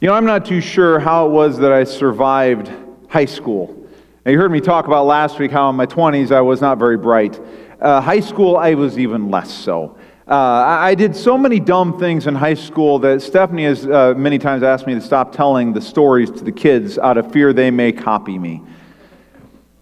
You 0.00 0.08
know, 0.08 0.14
I'm 0.14 0.24
not 0.24 0.46
too 0.46 0.62
sure 0.62 0.98
how 0.98 1.26
it 1.26 1.30
was 1.30 1.58
that 1.58 1.72
I 1.72 1.84
survived 1.84 2.72
high 3.10 3.26
school. 3.26 3.86
Now, 4.24 4.32
you 4.32 4.38
heard 4.38 4.50
me 4.50 4.62
talk 4.62 4.86
about 4.86 5.04
last 5.04 5.38
week 5.38 5.50
how 5.50 5.68
in 5.68 5.76
my 5.76 5.84
20s 5.84 6.32
I 6.32 6.40
was 6.40 6.62
not 6.62 6.78
very 6.78 6.96
bright. 6.96 7.38
Uh, 7.78 8.00
high 8.00 8.20
school, 8.20 8.56
I 8.56 8.72
was 8.72 8.98
even 8.98 9.30
less 9.30 9.52
so. 9.52 9.98
Uh, 10.26 10.34
I 10.34 10.94
did 10.94 11.14
so 11.14 11.36
many 11.36 11.60
dumb 11.60 11.98
things 11.98 12.26
in 12.26 12.34
high 12.34 12.54
school 12.54 12.98
that 13.00 13.20
Stephanie 13.20 13.64
has 13.64 13.86
uh, 13.86 14.14
many 14.16 14.38
times 14.38 14.62
asked 14.62 14.86
me 14.86 14.94
to 14.94 15.02
stop 15.02 15.32
telling 15.32 15.74
the 15.74 15.82
stories 15.82 16.30
to 16.30 16.44
the 16.44 16.52
kids 16.52 16.96
out 16.96 17.18
of 17.18 17.30
fear 17.30 17.52
they 17.52 17.70
may 17.70 17.92
copy 17.92 18.38
me. 18.38 18.62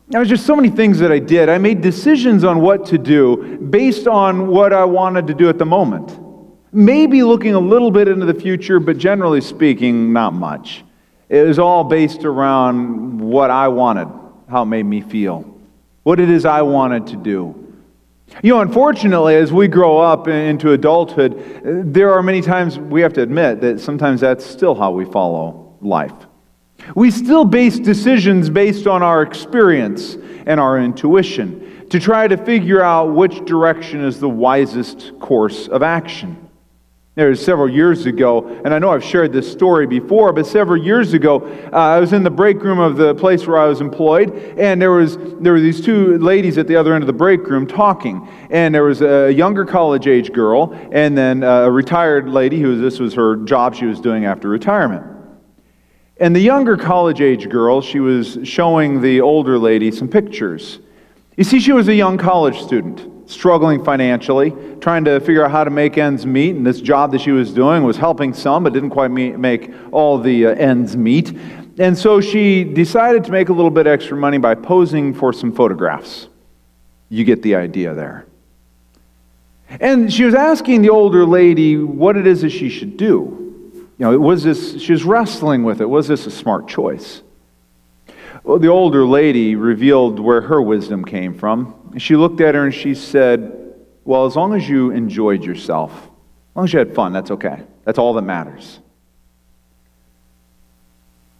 There 0.08 0.18
was 0.18 0.28
just 0.28 0.46
so 0.46 0.56
many 0.56 0.70
things 0.70 0.98
that 0.98 1.12
I 1.12 1.20
did. 1.20 1.48
I 1.48 1.58
made 1.58 1.80
decisions 1.80 2.42
on 2.42 2.60
what 2.60 2.86
to 2.86 2.98
do 2.98 3.56
based 3.58 4.08
on 4.08 4.48
what 4.48 4.72
I 4.72 4.84
wanted 4.84 5.28
to 5.28 5.34
do 5.34 5.48
at 5.48 5.58
the 5.58 5.66
moment. 5.66 6.27
Maybe 6.72 7.22
looking 7.22 7.54
a 7.54 7.60
little 7.60 7.90
bit 7.90 8.08
into 8.08 8.26
the 8.26 8.34
future, 8.34 8.78
but 8.78 8.98
generally 8.98 9.40
speaking, 9.40 10.12
not 10.12 10.34
much. 10.34 10.84
It 11.28 11.46
was 11.46 11.58
all 11.58 11.84
based 11.84 12.24
around 12.24 13.20
what 13.20 13.50
I 13.50 13.68
wanted, 13.68 14.08
how 14.50 14.62
it 14.62 14.66
made 14.66 14.84
me 14.84 15.00
feel, 15.00 15.58
what 16.02 16.20
it 16.20 16.30
is 16.30 16.44
I 16.44 16.62
wanted 16.62 17.06
to 17.08 17.16
do. 17.16 17.68
You 18.42 18.54
know, 18.54 18.60
unfortunately, 18.60 19.36
as 19.36 19.52
we 19.52 19.68
grow 19.68 19.98
up 19.98 20.28
into 20.28 20.72
adulthood, 20.72 21.62
there 21.62 22.12
are 22.12 22.22
many 22.22 22.42
times 22.42 22.78
we 22.78 23.00
have 23.00 23.14
to 23.14 23.22
admit 23.22 23.60
that 23.62 23.80
sometimes 23.80 24.20
that's 24.20 24.44
still 24.44 24.74
how 24.74 24.90
we 24.90 25.06
follow 25.06 25.76
life. 25.80 26.12
We 26.94 27.10
still 27.10 27.44
base 27.44 27.78
decisions 27.78 28.50
based 28.50 28.86
on 28.86 29.02
our 29.02 29.22
experience 29.22 30.16
and 30.46 30.60
our 30.60 30.78
intuition 30.78 31.86
to 31.90 31.98
try 31.98 32.28
to 32.28 32.36
figure 32.36 32.82
out 32.82 33.14
which 33.14 33.44
direction 33.46 34.04
is 34.04 34.20
the 34.20 34.28
wisest 34.28 35.18
course 35.18 35.68
of 35.68 35.82
action. 35.82 36.47
There 37.18 37.30
was 37.30 37.44
several 37.44 37.68
years 37.68 38.06
ago, 38.06 38.46
and 38.64 38.72
I 38.72 38.78
know 38.78 38.90
I've 38.90 39.02
shared 39.02 39.32
this 39.32 39.50
story 39.50 39.88
before, 39.88 40.32
but 40.32 40.46
several 40.46 40.80
years 40.80 41.14
ago, 41.14 41.44
uh, 41.72 41.76
I 41.76 41.98
was 41.98 42.12
in 42.12 42.22
the 42.22 42.30
break 42.30 42.62
room 42.62 42.78
of 42.78 42.96
the 42.96 43.12
place 43.16 43.44
where 43.44 43.58
I 43.58 43.64
was 43.64 43.80
employed, 43.80 44.32
and 44.56 44.80
there 44.80 44.92
was 44.92 45.18
there 45.40 45.52
were 45.52 45.58
these 45.58 45.80
two 45.80 46.16
ladies 46.18 46.58
at 46.58 46.68
the 46.68 46.76
other 46.76 46.94
end 46.94 47.02
of 47.02 47.08
the 47.08 47.12
break 47.12 47.44
room 47.48 47.66
talking, 47.66 48.28
and 48.50 48.72
there 48.72 48.84
was 48.84 49.02
a 49.02 49.32
younger 49.32 49.64
college 49.64 50.06
age 50.06 50.32
girl, 50.32 50.72
and 50.92 51.18
then 51.18 51.42
a 51.42 51.68
retired 51.68 52.28
lady 52.28 52.60
who 52.60 52.80
this 52.80 53.00
was 53.00 53.14
her 53.14 53.34
job 53.38 53.74
she 53.74 53.86
was 53.86 53.98
doing 53.98 54.24
after 54.24 54.48
retirement. 54.48 55.04
And 56.18 56.36
the 56.36 56.40
younger 56.40 56.76
college 56.76 57.20
age 57.20 57.48
girl, 57.48 57.80
she 57.80 57.98
was 57.98 58.38
showing 58.44 59.00
the 59.00 59.22
older 59.22 59.58
lady 59.58 59.90
some 59.90 60.06
pictures. 60.06 60.78
You 61.36 61.42
see, 61.42 61.58
she 61.58 61.72
was 61.72 61.88
a 61.88 61.94
young 61.96 62.16
college 62.16 62.60
student 62.60 63.17
struggling 63.28 63.84
financially, 63.84 64.52
trying 64.80 65.04
to 65.04 65.20
figure 65.20 65.44
out 65.44 65.50
how 65.50 65.62
to 65.62 65.70
make 65.70 65.98
ends 65.98 66.26
meet. 66.26 66.56
And 66.56 66.66
this 66.66 66.80
job 66.80 67.12
that 67.12 67.20
she 67.20 67.30
was 67.30 67.52
doing 67.52 67.84
was 67.84 67.96
helping 67.96 68.32
some, 68.32 68.64
but 68.64 68.72
didn't 68.72 68.90
quite 68.90 69.10
meet, 69.10 69.38
make 69.38 69.70
all 69.92 70.18
the 70.18 70.46
uh, 70.46 70.54
ends 70.54 70.96
meet. 70.96 71.32
And 71.78 71.96
so 71.96 72.20
she 72.20 72.64
decided 72.64 73.24
to 73.24 73.30
make 73.30 73.50
a 73.50 73.52
little 73.52 73.70
bit 73.70 73.86
extra 73.86 74.16
money 74.16 74.38
by 74.38 74.54
posing 74.54 75.14
for 75.14 75.32
some 75.32 75.52
photographs. 75.52 76.28
You 77.10 77.24
get 77.24 77.42
the 77.42 77.54
idea 77.54 77.94
there. 77.94 78.26
And 79.80 80.12
she 80.12 80.24
was 80.24 80.34
asking 80.34 80.82
the 80.82 80.90
older 80.90 81.26
lady 81.26 81.76
what 81.76 82.16
it 82.16 82.26
is 82.26 82.40
that 82.40 82.50
she 82.50 82.70
should 82.70 82.96
do. 82.96 83.44
You 83.98 84.04
know, 84.06 84.18
was 84.18 84.42
this, 84.42 84.80
she 84.80 84.92
was 84.92 85.04
wrestling 85.04 85.64
with 85.64 85.80
it. 85.80 85.88
Was 85.88 86.08
this 86.08 86.26
a 86.26 86.30
smart 86.30 86.68
choice? 86.68 87.22
Well, 88.42 88.58
the 88.58 88.68
older 88.68 89.04
lady 89.04 89.56
revealed 89.56 90.18
where 90.18 90.40
her 90.40 90.62
wisdom 90.62 91.04
came 91.04 91.34
from. 91.34 91.74
She 91.98 92.16
looked 92.16 92.40
at 92.40 92.54
her 92.54 92.64
and 92.64 92.74
she 92.74 92.94
said, 92.94 93.74
Well, 94.04 94.26
as 94.26 94.36
long 94.36 94.54
as 94.54 94.68
you 94.68 94.90
enjoyed 94.90 95.44
yourself, 95.44 95.92
as 95.92 96.56
long 96.56 96.64
as 96.64 96.72
you 96.72 96.78
had 96.78 96.94
fun, 96.94 97.12
that's 97.12 97.30
okay. 97.30 97.62
That's 97.84 97.98
all 97.98 98.14
that 98.14 98.22
matters. 98.22 98.80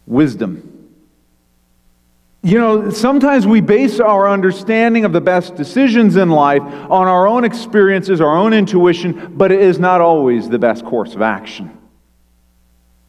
Wisdom. 0.05 0.79
You 2.41 2.57
know, 2.57 2.89
sometimes 2.89 3.45
we 3.45 3.59
base 3.59 3.99
our 3.99 4.29
understanding 4.29 5.03
of 5.03 5.11
the 5.11 5.19
best 5.19 5.55
decisions 5.55 6.15
in 6.15 6.29
life 6.29 6.61
on 6.61 7.07
our 7.07 7.27
own 7.27 7.43
experiences, 7.43 8.21
our 8.21 8.37
own 8.37 8.53
intuition, 8.53 9.35
but 9.37 9.51
it 9.51 9.59
is 9.59 9.77
not 9.77 9.99
always 9.99 10.47
the 10.47 10.57
best 10.57 10.85
course 10.85 11.15
of 11.15 11.21
action. 11.21 11.77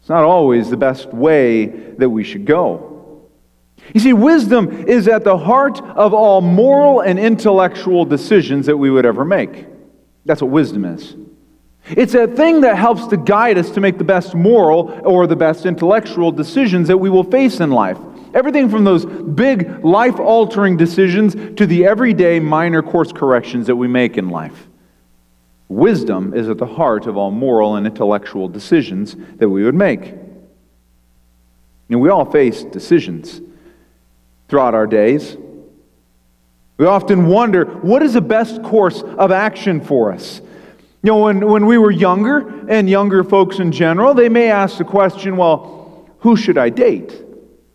It's 0.01 0.09
not 0.09 0.23
always 0.23 0.69
the 0.69 0.77
best 0.77 1.13
way 1.13 1.67
that 1.67 2.09
we 2.09 2.25
should 2.25 2.45
go. 2.45 2.90
You 3.93 3.99
see, 3.99 4.13
wisdom 4.13 4.87
is 4.87 5.07
at 5.07 5.23
the 5.23 5.37
heart 5.37 5.81
of 5.81 6.13
all 6.13 6.41
moral 6.41 7.01
and 7.01 7.19
intellectual 7.19 8.05
decisions 8.05 8.65
that 8.67 8.77
we 8.77 8.89
would 8.89 9.05
ever 9.05 9.25
make. 9.25 9.65
That's 10.25 10.41
what 10.41 10.51
wisdom 10.51 10.85
is. 10.85 11.15
It's 11.87 12.13
a 12.13 12.27
thing 12.27 12.61
that 12.61 12.77
helps 12.77 13.07
to 13.07 13.17
guide 13.17 13.57
us 13.57 13.71
to 13.71 13.81
make 13.81 13.97
the 13.97 14.03
best 14.03 14.35
moral 14.35 15.01
or 15.03 15.27
the 15.27 15.35
best 15.35 15.65
intellectual 15.65 16.31
decisions 16.31 16.87
that 16.87 16.97
we 16.97 17.09
will 17.09 17.23
face 17.23 17.59
in 17.59 17.71
life. 17.71 17.97
Everything 18.33 18.69
from 18.69 18.85
those 18.85 19.05
big 19.05 19.83
life 19.83 20.19
altering 20.19 20.77
decisions 20.77 21.33
to 21.57 21.65
the 21.65 21.85
everyday 21.85 22.39
minor 22.39 22.81
course 22.81 23.11
corrections 23.11 23.67
that 23.67 23.75
we 23.75 23.87
make 23.87 24.17
in 24.17 24.29
life. 24.29 24.69
Wisdom 25.67 26.33
is 26.33 26.47
at 26.47 26.57
the 26.57 26.65
heart 26.65 27.07
of 27.07 27.17
all 27.17 27.31
moral 27.31 27.75
and 27.75 27.87
intellectual 27.87 28.47
decisions 28.47 29.15
that 29.37 29.49
we 29.49 29.63
would 29.63 29.75
make. 29.75 30.13
And 31.89 31.99
we 31.99 32.09
all 32.09 32.29
face 32.29 32.63
decisions 32.63 33.41
throughout 34.51 34.75
our 34.75 34.85
days. 34.85 35.37
We 36.77 36.85
often 36.85 37.27
wonder 37.27 37.63
what 37.63 38.03
is 38.03 38.13
the 38.13 38.21
best 38.21 38.61
course 38.61 39.01
of 39.01 39.31
action 39.31 39.79
for 39.79 40.11
us? 40.11 40.41
You 41.03 41.11
know, 41.11 41.19
when, 41.19 41.47
when 41.47 41.65
we 41.65 41.77
were 41.77 41.89
younger, 41.89 42.67
and 42.69 42.89
younger 42.89 43.23
folks 43.23 43.59
in 43.59 43.71
general, 43.71 44.13
they 44.13 44.27
may 44.27 44.51
ask 44.51 44.77
the 44.77 44.83
question, 44.83 45.37
well, 45.37 46.05
who 46.19 46.35
should 46.35 46.57
I 46.57 46.69
date? 46.69 47.23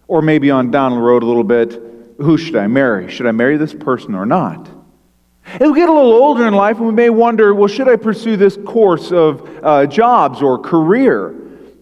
Or 0.06 0.20
maybe 0.20 0.50
on 0.50 0.70
down 0.70 0.92
the 0.92 1.00
road 1.00 1.22
a 1.22 1.26
little 1.26 1.44
bit, 1.44 1.72
who 2.18 2.36
should 2.36 2.56
I 2.56 2.66
marry? 2.66 3.10
Should 3.10 3.26
I 3.26 3.32
marry 3.32 3.56
this 3.56 3.72
person 3.72 4.14
or 4.14 4.26
not? 4.26 4.68
As 5.46 5.70
we 5.70 5.78
get 5.78 5.88
a 5.88 5.92
little 5.92 6.12
older 6.12 6.46
in 6.46 6.52
life, 6.52 6.76
and 6.76 6.86
we 6.86 6.92
may 6.92 7.08
wonder, 7.08 7.54
well, 7.54 7.68
should 7.68 7.88
I 7.88 7.96
pursue 7.96 8.36
this 8.36 8.58
course 8.66 9.12
of 9.12 9.48
uh, 9.64 9.86
jobs 9.86 10.42
or 10.42 10.58
career? 10.58 11.34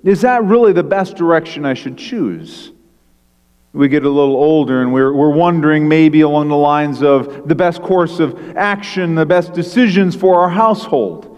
Is 0.05 0.21
that 0.21 0.44
really 0.44 0.72
the 0.72 0.84
best 0.84 1.16
direction 1.16 1.66
I 1.66 1.75
should 1.75 1.99
choose? 1.99 2.74
We 3.75 3.89
get 3.89 4.05
a 4.05 4.09
little 4.09 4.37
older 4.37 4.83
and 4.83 4.93
we're, 4.93 5.12
we're 5.12 5.35
wondering 5.35 5.89
maybe 5.89 6.21
along 6.21 6.49
the 6.49 6.57
lines 6.57 7.03
of 7.03 7.49
the 7.49 7.57
best 7.57 7.83
course 7.83 8.21
of 8.21 8.57
action, 8.57 9.17
the 9.17 9.27
best 9.27 9.53
decisions 9.53 10.15
for 10.15 10.41
our 10.41 10.49
household. 10.49 11.34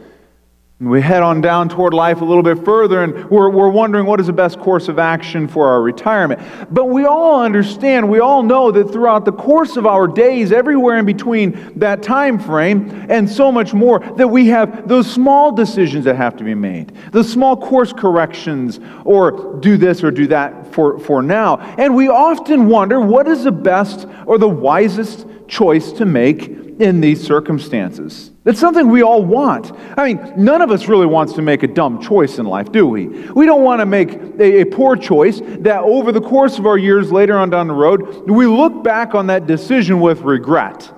And 0.78 0.90
we 0.90 1.00
head 1.00 1.22
on 1.22 1.40
down 1.40 1.70
toward 1.70 1.94
life 1.94 2.20
a 2.20 2.24
little 2.26 2.42
bit 2.42 2.62
further, 2.62 3.02
and 3.02 3.30
we're, 3.30 3.48
we're 3.48 3.70
wondering 3.70 4.04
what 4.04 4.20
is 4.20 4.26
the 4.26 4.34
best 4.34 4.58
course 4.58 4.88
of 4.88 4.98
action 4.98 5.48
for 5.48 5.66
our 5.68 5.80
retirement. 5.80 6.38
But 6.70 6.90
we 6.90 7.06
all 7.06 7.40
understand, 7.40 8.10
we 8.10 8.20
all 8.20 8.42
know 8.42 8.70
that 8.70 8.92
throughout 8.92 9.24
the 9.24 9.32
course 9.32 9.78
of 9.78 9.86
our 9.86 10.06
days, 10.06 10.52
everywhere 10.52 10.98
in 10.98 11.06
between 11.06 11.72
that 11.76 12.02
time 12.02 12.38
frame, 12.38 13.06
and 13.08 13.26
so 13.26 13.50
much 13.50 13.72
more, 13.72 14.00
that 14.00 14.28
we 14.28 14.48
have 14.48 14.86
those 14.86 15.10
small 15.10 15.50
decisions 15.50 16.04
that 16.04 16.16
have 16.16 16.36
to 16.36 16.44
be 16.44 16.54
made, 16.54 16.92
those 17.10 17.32
small 17.32 17.56
course 17.56 17.94
corrections, 17.94 18.78
or 19.06 19.58
do 19.60 19.78
this 19.78 20.04
or 20.04 20.10
do 20.10 20.26
that 20.26 20.74
for, 20.74 20.98
for 20.98 21.22
now. 21.22 21.56
And 21.56 21.96
we 21.96 22.08
often 22.08 22.68
wonder 22.68 23.00
what 23.00 23.26
is 23.28 23.44
the 23.44 23.52
best 23.52 24.06
or 24.26 24.36
the 24.36 24.46
wisest 24.46 25.26
choice 25.48 25.92
to 25.92 26.04
make 26.04 26.48
in 26.78 27.00
these 27.00 27.22
circumstances. 27.22 28.32
It's 28.44 28.60
something 28.60 28.88
we 28.88 29.02
all 29.02 29.24
want. 29.24 29.72
I 29.96 30.12
mean, 30.12 30.32
none 30.36 30.62
of 30.62 30.70
us 30.70 30.86
really 30.86 31.06
wants 31.06 31.32
to 31.34 31.42
make 31.42 31.62
a 31.62 31.66
dumb 31.66 32.00
choice 32.00 32.38
in 32.38 32.46
life, 32.46 32.70
do 32.70 32.86
we? 32.86 33.08
We 33.08 33.46
don't 33.46 33.62
want 33.62 33.80
to 33.80 33.86
make 33.86 34.12
a, 34.38 34.60
a, 34.60 34.64
poor 34.66 34.94
choice 34.94 35.40
that 35.40 35.80
over 35.82 36.12
the 36.12 36.20
course 36.20 36.58
of 36.58 36.66
our 36.66 36.78
years 36.78 37.10
later 37.10 37.36
on 37.38 37.50
down 37.50 37.66
the 37.66 37.74
road, 37.74 38.30
we 38.30 38.46
look 38.46 38.84
back 38.84 39.14
on 39.14 39.26
that 39.28 39.46
decision 39.46 40.00
with 40.00 40.20
regret. 40.20 40.92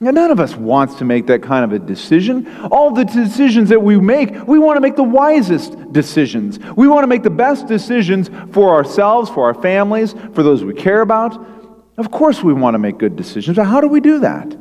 Now, 0.00 0.12
none 0.12 0.30
of 0.30 0.38
us 0.38 0.54
wants 0.54 0.94
to 0.96 1.04
make 1.04 1.26
that 1.26 1.42
kind 1.42 1.64
of 1.64 1.72
a 1.72 1.84
decision. 1.84 2.46
All 2.70 2.92
the 2.92 3.04
decisions 3.04 3.70
that 3.70 3.82
we 3.82 3.98
make, 3.98 4.46
we 4.46 4.60
want 4.60 4.76
to 4.76 4.80
make 4.80 4.94
the 4.94 5.02
wisest 5.02 5.92
decisions. 5.92 6.60
We 6.76 6.86
want 6.86 7.02
to 7.02 7.08
make 7.08 7.24
the 7.24 7.30
best 7.30 7.66
decisions 7.66 8.30
for 8.52 8.72
ourselves, 8.72 9.28
for 9.28 9.46
our 9.46 9.60
families, 9.60 10.14
for 10.34 10.44
those 10.44 10.62
we 10.62 10.74
care 10.74 11.00
about. 11.00 11.57
Of 11.98 12.12
course, 12.12 12.42
we 12.42 12.52
want 12.52 12.74
to 12.74 12.78
make 12.78 12.96
good 12.96 13.16
decisions. 13.16 13.56
But 13.56 13.66
how 13.66 13.80
do 13.80 13.88
we 13.88 14.00
do 14.00 14.20
that? 14.20 14.56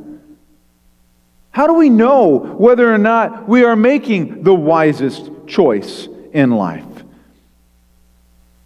How 1.51 1.67
do 1.67 1.73
we 1.73 1.89
know 1.89 2.37
whether 2.37 2.91
or 2.91 2.97
not 2.97 3.47
we 3.47 3.63
are 3.63 3.75
making 3.75 4.43
the 4.43 4.53
wisest 4.53 5.29
choice 5.45 6.07
in 6.33 6.51
life? 6.51 6.83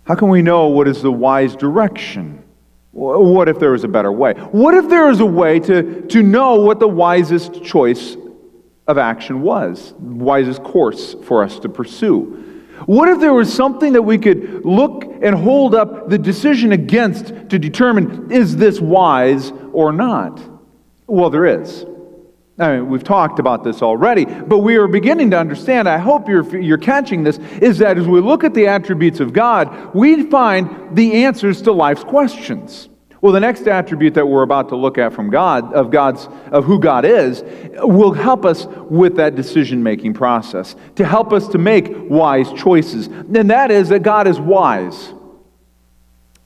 How 0.05 0.15
can 0.15 0.29
we 0.29 0.41
know 0.41 0.67
what 0.67 0.87
is 0.87 1.01
the 1.01 1.11
wise 1.11 1.55
direction? 1.55 2.43
What 2.91 3.47
if 3.47 3.59
there 3.59 3.73
is 3.73 3.83
a 3.83 3.87
better 3.87 4.11
way? 4.11 4.33
What 4.33 4.73
if 4.73 4.89
there 4.89 5.09
is 5.09 5.19
a 5.19 5.25
way 5.25 5.59
to, 5.61 6.01
to 6.07 6.23
know 6.23 6.55
what 6.55 6.79
the 6.79 6.87
wisest 6.87 7.63
choice 7.63 8.17
of 8.87 8.97
action 8.97 9.41
was, 9.41 9.93
wisest 9.99 10.63
course 10.63 11.15
for 11.23 11.43
us 11.43 11.59
to 11.59 11.69
pursue? 11.69 12.50
What 12.85 13.09
if 13.09 13.19
there 13.19 13.33
was 13.33 13.53
something 13.53 13.93
that 13.93 14.01
we 14.01 14.17
could 14.17 14.65
look 14.65 15.03
and 15.21 15.35
hold 15.35 15.75
up 15.75 16.09
the 16.09 16.17
decision 16.17 16.71
against 16.71 17.27
to 17.49 17.59
determine 17.59 18.31
is 18.31 18.57
this 18.57 18.79
wise 18.79 19.51
or 19.71 19.91
not? 19.91 20.41
Well, 21.07 21.29
there 21.29 21.45
is. 21.45 21.85
I 22.57 22.75
mean, 22.75 22.89
we've 22.89 23.03
talked 23.03 23.39
about 23.39 23.63
this 23.63 23.81
already, 23.81 24.25
but 24.25 24.59
we 24.59 24.75
are 24.77 24.87
beginning 24.87 25.31
to 25.31 25.39
understand, 25.39 25.89
I 25.89 25.97
hope 25.97 26.29
you're, 26.29 26.57
you're 26.57 26.77
catching 26.77 27.23
this, 27.23 27.37
is 27.59 27.79
that 27.79 27.97
as 27.97 28.07
we 28.07 28.21
look 28.21 28.43
at 28.43 28.53
the 28.53 28.67
attributes 28.67 29.19
of 29.19 29.33
God, 29.33 29.95
we 29.95 30.29
find 30.29 30.95
the 30.95 31.23
answers 31.23 31.61
to 31.63 31.71
life's 31.71 32.03
questions. 32.03 32.89
Well, 33.21 33.31
the 33.31 33.39
next 33.39 33.67
attribute 33.67 34.15
that 34.15 34.27
we're 34.27 34.41
about 34.41 34.69
to 34.69 34.75
look 34.75 34.97
at 34.97 35.13
from 35.13 35.29
God, 35.29 35.71
of 35.73 35.91
God's, 35.91 36.27
of 36.51 36.65
who 36.65 36.79
God 36.79 37.05
is, 37.05 37.43
will 37.77 38.13
help 38.13 38.45
us 38.45 38.65
with 38.65 39.15
that 39.17 39.35
decision 39.35 39.83
making 39.83 40.15
process, 40.15 40.75
to 40.95 41.05
help 41.05 41.31
us 41.31 41.47
to 41.49 41.59
make 41.59 41.91
wise 42.09 42.51
choices. 42.53 43.07
And 43.07 43.51
that 43.51 43.69
is 43.69 43.89
that 43.89 44.01
God 44.01 44.27
is 44.27 44.39
wise. 44.39 45.13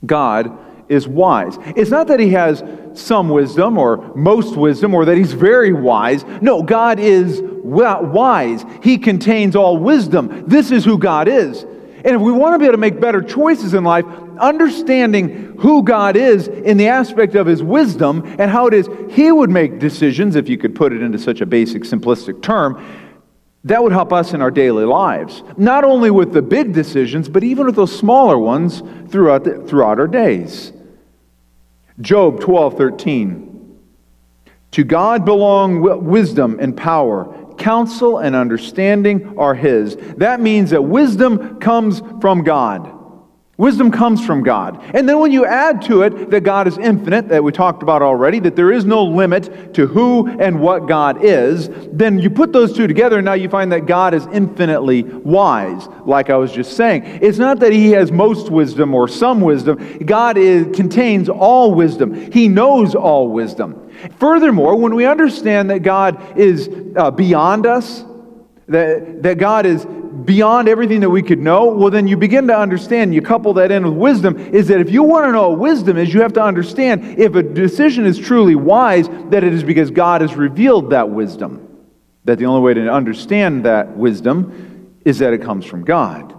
God 0.04 0.58
is 0.90 1.08
wise. 1.08 1.56
It's 1.74 1.90
not 1.90 2.08
that 2.08 2.20
he 2.20 2.30
has 2.30 2.62
some 2.92 3.30
wisdom 3.30 3.78
or 3.78 4.14
most 4.14 4.54
wisdom 4.56 4.94
or 4.94 5.06
that 5.06 5.16
he's 5.16 5.32
very 5.32 5.72
wise. 5.72 6.24
No, 6.42 6.62
God 6.62 7.00
is 7.00 7.40
wise. 7.42 8.64
He 8.82 8.98
contains 8.98 9.56
all 9.56 9.78
wisdom. 9.78 10.44
This 10.46 10.70
is 10.70 10.84
who 10.84 10.98
God 10.98 11.26
is. 11.26 11.64
And 12.06 12.14
if 12.14 12.22
we 12.22 12.30
want 12.30 12.54
to 12.54 12.58
be 12.60 12.66
able 12.66 12.74
to 12.74 12.78
make 12.78 13.00
better 13.00 13.20
choices 13.20 13.74
in 13.74 13.82
life, 13.82 14.04
understanding 14.38 15.56
who 15.58 15.82
God 15.82 16.14
is 16.16 16.46
in 16.46 16.76
the 16.76 16.86
aspect 16.86 17.34
of 17.34 17.48
his 17.48 17.64
wisdom 17.64 18.22
and 18.38 18.48
how 18.48 18.68
it 18.68 18.74
is 18.74 18.88
he 19.10 19.32
would 19.32 19.50
make 19.50 19.80
decisions, 19.80 20.36
if 20.36 20.48
you 20.48 20.56
could 20.56 20.76
put 20.76 20.92
it 20.92 21.02
into 21.02 21.18
such 21.18 21.40
a 21.40 21.46
basic, 21.46 21.82
simplistic 21.82 22.42
term, 22.42 22.80
that 23.64 23.82
would 23.82 23.90
help 23.90 24.12
us 24.12 24.32
in 24.32 24.40
our 24.40 24.52
daily 24.52 24.84
lives. 24.84 25.42
Not 25.56 25.82
only 25.82 26.12
with 26.12 26.32
the 26.32 26.42
big 26.42 26.72
decisions, 26.72 27.28
but 27.28 27.42
even 27.42 27.66
with 27.66 27.74
those 27.74 27.98
smaller 27.98 28.38
ones 28.38 28.84
throughout, 29.08 29.42
the, 29.42 29.60
throughout 29.66 29.98
our 29.98 30.06
days. 30.06 30.72
Job 32.00 32.38
12, 32.38 32.78
13. 32.78 33.78
To 34.70 34.84
God 34.84 35.24
belong 35.24 35.80
wisdom 36.04 36.58
and 36.60 36.76
power. 36.76 37.45
Counsel 37.58 38.18
and 38.18 38.34
understanding 38.34 39.38
are 39.38 39.54
His. 39.54 39.96
That 40.16 40.40
means 40.40 40.70
that 40.70 40.82
wisdom 40.82 41.58
comes 41.60 42.02
from 42.20 42.42
God. 42.44 42.95
Wisdom 43.58 43.90
comes 43.90 44.24
from 44.24 44.42
God. 44.42 44.82
And 44.92 45.08
then 45.08 45.18
when 45.18 45.32
you 45.32 45.46
add 45.46 45.80
to 45.82 46.02
it 46.02 46.28
that 46.30 46.42
God 46.42 46.68
is 46.68 46.76
infinite, 46.76 47.28
that 47.28 47.42
we 47.42 47.52
talked 47.52 47.82
about 47.82 48.02
already, 48.02 48.38
that 48.40 48.54
there 48.54 48.70
is 48.70 48.84
no 48.84 49.02
limit 49.02 49.72
to 49.74 49.86
who 49.86 50.28
and 50.28 50.60
what 50.60 50.86
God 50.86 51.24
is, 51.24 51.70
then 51.90 52.18
you 52.18 52.28
put 52.28 52.52
those 52.52 52.76
two 52.76 52.86
together 52.86 53.16
and 53.16 53.24
now 53.24 53.32
you 53.32 53.48
find 53.48 53.72
that 53.72 53.86
God 53.86 54.12
is 54.12 54.26
infinitely 54.26 55.04
wise, 55.04 55.88
like 56.04 56.28
I 56.28 56.36
was 56.36 56.52
just 56.52 56.76
saying. 56.76 57.04
It's 57.22 57.38
not 57.38 57.60
that 57.60 57.72
he 57.72 57.92
has 57.92 58.12
most 58.12 58.50
wisdom 58.50 58.94
or 58.94 59.08
some 59.08 59.40
wisdom. 59.40 60.04
God 60.04 60.36
is, 60.36 60.76
contains 60.76 61.30
all 61.30 61.74
wisdom. 61.74 62.30
He 62.30 62.48
knows 62.48 62.94
all 62.94 63.28
wisdom. 63.28 63.90
Furthermore, 64.18 64.76
when 64.76 64.94
we 64.94 65.06
understand 65.06 65.70
that 65.70 65.78
God 65.78 66.38
is 66.38 66.68
uh, 66.94 67.10
beyond 67.10 67.64
us, 67.64 68.04
that, 68.68 69.22
that 69.22 69.38
God 69.38 69.64
is 69.64 69.86
beyond 70.24 70.68
everything 70.68 71.00
that 71.00 71.10
we 71.10 71.22
could 71.22 71.38
know, 71.38 71.66
well, 71.66 71.90
then 71.90 72.06
you 72.06 72.16
begin 72.16 72.46
to 72.46 72.58
understand, 72.58 73.14
you 73.14 73.22
couple 73.22 73.52
that 73.54 73.70
in 73.70 73.84
with 73.84 73.94
wisdom, 73.94 74.38
is 74.38 74.68
that 74.68 74.80
if 74.80 74.90
you 74.90 75.02
want 75.02 75.26
to 75.26 75.32
know 75.32 75.50
what 75.50 75.58
wisdom 75.58 75.96
is, 75.96 76.14
you 76.14 76.22
have 76.22 76.32
to 76.34 76.42
understand 76.42 77.18
if 77.18 77.34
a 77.34 77.42
decision 77.42 78.06
is 78.06 78.18
truly 78.18 78.54
wise, 78.54 79.08
that 79.30 79.44
it 79.44 79.52
is 79.52 79.62
because 79.62 79.90
God 79.90 80.20
has 80.20 80.34
revealed 80.34 80.90
that 80.90 81.10
wisdom. 81.10 81.62
That 82.24 82.38
the 82.38 82.46
only 82.46 82.62
way 82.62 82.74
to 82.74 82.88
understand 82.88 83.64
that 83.64 83.96
wisdom 83.96 84.96
is 85.04 85.18
that 85.18 85.32
it 85.32 85.42
comes 85.42 85.64
from 85.64 85.84
God. 85.84 86.34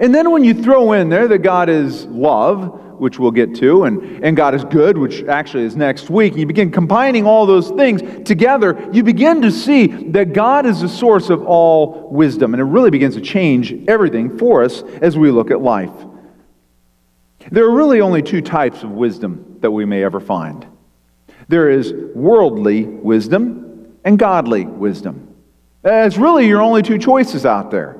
And 0.00 0.14
then 0.14 0.30
when 0.30 0.44
you 0.44 0.54
throw 0.54 0.92
in 0.92 1.08
there 1.08 1.28
that 1.28 1.38
God 1.38 1.68
is 1.68 2.04
love, 2.06 2.87
which 2.98 3.18
we'll 3.18 3.30
get 3.30 3.54
to, 3.56 3.84
and, 3.84 4.24
and 4.24 4.36
God 4.36 4.54
is 4.54 4.64
good, 4.64 4.98
which 4.98 5.24
actually 5.24 5.64
is 5.64 5.76
next 5.76 6.10
week, 6.10 6.32
and 6.32 6.40
you 6.40 6.46
begin 6.46 6.70
combining 6.70 7.26
all 7.26 7.46
those 7.46 7.70
things 7.70 8.02
together, 8.26 8.88
you 8.92 9.02
begin 9.02 9.42
to 9.42 9.50
see 9.50 9.86
that 9.86 10.32
God 10.32 10.66
is 10.66 10.80
the 10.80 10.88
source 10.88 11.30
of 11.30 11.44
all 11.44 12.08
wisdom. 12.10 12.54
And 12.54 12.60
it 12.60 12.64
really 12.64 12.90
begins 12.90 13.14
to 13.14 13.20
change 13.20 13.74
everything 13.88 14.38
for 14.38 14.62
us 14.62 14.82
as 15.02 15.16
we 15.16 15.30
look 15.30 15.50
at 15.50 15.60
life. 15.60 15.92
There 17.50 17.64
are 17.64 17.74
really 17.74 18.00
only 18.00 18.22
two 18.22 18.42
types 18.42 18.82
of 18.82 18.90
wisdom 18.90 19.58
that 19.60 19.70
we 19.70 19.84
may 19.84 20.04
ever 20.04 20.20
find 20.20 20.66
there 21.48 21.70
is 21.70 21.94
worldly 22.14 22.84
wisdom 22.84 23.96
and 24.04 24.18
godly 24.18 24.66
wisdom. 24.66 25.34
Uh, 25.84 26.04
it's 26.06 26.18
really 26.18 26.46
your 26.46 26.60
only 26.60 26.82
two 26.82 26.98
choices 26.98 27.46
out 27.46 27.70
there. 27.70 27.97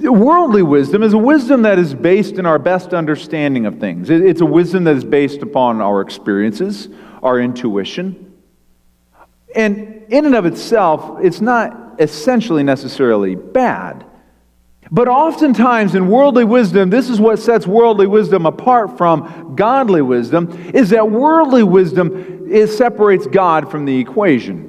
Worldly 0.00 0.62
wisdom 0.62 1.02
is 1.02 1.12
a 1.12 1.18
wisdom 1.18 1.62
that 1.62 1.78
is 1.78 1.94
based 1.94 2.34
in 2.34 2.46
our 2.46 2.58
best 2.58 2.94
understanding 2.94 3.66
of 3.66 3.80
things. 3.80 4.10
It's 4.10 4.40
a 4.40 4.46
wisdom 4.46 4.84
that 4.84 4.96
is 4.96 5.04
based 5.04 5.42
upon 5.42 5.80
our 5.80 6.00
experiences, 6.00 6.88
our 7.22 7.40
intuition. 7.40 8.32
And 9.54 10.04
in 10.08 10.24
and 10.24 10.34
of 10.34 10.46
itself, 10.46 11.18
it's 11.20 11.40
not 11.40 12.00
essentially 12.00 12.62
necessarily 12.62 13.34
bad. 13.34 14.04
But 14.90 15.08
oftentimes 15.08 15.94
in 15.94 16.08
worldly 16.08 16.44
wisdom, 16.44 16.90
this 16.90 17.10
is 17.10 17.20
what 17.20 17.38
sets 17.38 17.66
worldly 17.66 18.06
wisdom 18.06 18.46
apart 18.46 18.96
from 18.96 19.54
godly 19.56 20.00
wisdom, 20.00 20.50
is 20.72 20.90
that 20.90 21.10
worldly 21.10 21.62
wisdom 21.62 22.66
separates 22.68 23.26
God 23.26 23.70
from 23.70 23.84
the 23.84 23.98
equation. 23.98 24.67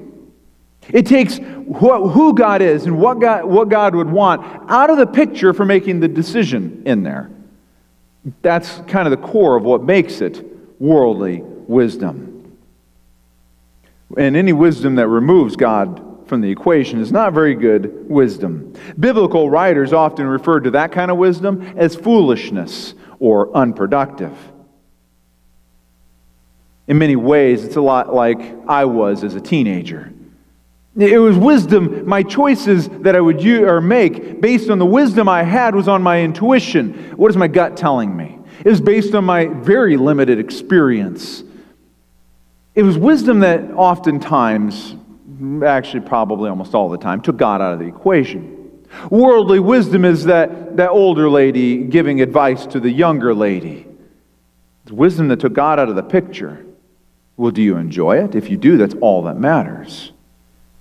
It 0.92 1.06
takes 1.06 1.38
who 1.38 2.34
God 2.34 2.62
is 2.62 2.86
and 2.86 3.00
what 3.00 3.20
God, 3.20 3.46
what 3.46 3.70
God 3.70 3.96
would 3.96 4.10
want 4.10 4.42
out 4.70 4.90
of 4.90 4.98
the 4.98 5.06
picture 5.06 5.54
for 5.54 5.66
making 5.66 6.00
the 6.00 6.08
decision 6.08 6.82
in 6.86 7.04
there. 7.04 7.30
That's 8.42 8.82
kind 8.88 9.08
of 9.08 9.12
the 9.12 9.28
core 9.28 9.56
of 9.56 9.64
what 9.64 9.84
makes 9.84 10.22
it 10.22 10.44
worldly 10.80 11.42
wisdom. 11.44 12.58
And 14.18 14.36
any 14.36 14.54
wisdom 14.54 14.96
that 14.96 15.08
removes 15.08 15.56
God 15.56 16.28
from 16.28 16.42
the 16.42 16.50
equation 16.50 17.00
is 17.00 17.12
not 17.12 17.34
very 17.34 17.56
good 17.56 18.10
wisdom. 18.10 18.74
Biblical 19.00 19.50
writers 19.50 19.94
often 19.94 20.26
refer 20.26 20.60
to 20.60 20.72
that 20.72 20.92
kind 20.92 21.12
of 21.12 21.18
wisdom 21.18 21.62
as 21.76 21.96
foolishness 21.96 22.94
or 23.20 23.56
unproductive. 23.56 24.36
In 26.88 26.98
many 26.98 27.16
ways, 27.16 27.64
it's 27.64 27.76
a 27.76 27.82
lot 27.82 28.14
like 28.14 28.40
I 28.68 28.86
was 28.86 29.24
as 29.24 29.36
a 29.36 29.42
teenager. 29.42 30.12
It 31.00 31.20
was 31.20 31.38
wisdom, 31.38 32.06
my 32.06 32.24
choices 32.24 32.90
that 32.90 33.16
I 33.16 33.22
would 33.22 33.42
use, 33.42 33.62
or 33.62 33.80
make 33.80 34.42
based 34.42 34.70
on 34.70 34.80
the 34.80 34.86
wisdom 34.86 35.30
I 35.30 35.44
had 35.44 35.74
was 35.74 35.88
on 35.88 36.04
my 36.04 36.22
intuition. 36.22 37.14
What 37.16 37.32
is 37.32 37.38
my 37.38 37.48
gut 37.48 37.78
telling 37.78 38.16
me? 38.16 38.38
It 38.66 38.70
was 38.70 38.82
based 38.82 39.16
on 39.16 39.24
my 39.24 39.48
very 39.48 39.96
limited 39.96 40.40
experience. 40.40 41.44
It 42.76 42.84
was 42.84 42.98
wisdom 42.98 43.40
that 43.40 43.72
oftentimes, 43.72 44.96
actually 45.66 46.02
probably 46.02 46.50
almost 46.50 46.76
all 46.76 46.90
the 46.90 46.98
time, 46.98 47.22
took 47.22 47.38
God 47.38 47.62
out 47.62 47.72
of 47.72 47.80
the 47.80 47.86
equation. 47.86 48.86
Worldly 49.10 49.60
wisdom 49.60 50.04
is 50.04 50.26
that, 50.26 50.76
that 50.76 50.90
older 50.90 51.30
lady 51.30 51.84
giving 51.84 52.22
advice 52.22 52.66
to 52.68 52.80
the 52.80 52.90
younger 52.90 53.34
lady. 53.34 53.86
It's 54.84 54.92
wisdom 54.92 55.30
that 55.30 55.40
took 55.40 55.54
God 55.54 55.80
out 55.80 55.88
of 55.88 55.96
the 55.96 56.04
picture. 56.04 56.66
Well, 57.38 57.52
do 57.52 57.62
you 57.62 57.78
enjoy 57.78 58.22
it? 58.24 58.36
If 58.36 58.50
you 58.50 58.58
do, 58.58 58.76
that's 58.76 58.96
all 59.00 59.24
that 59.24 59.38
matters. 59.38 60.12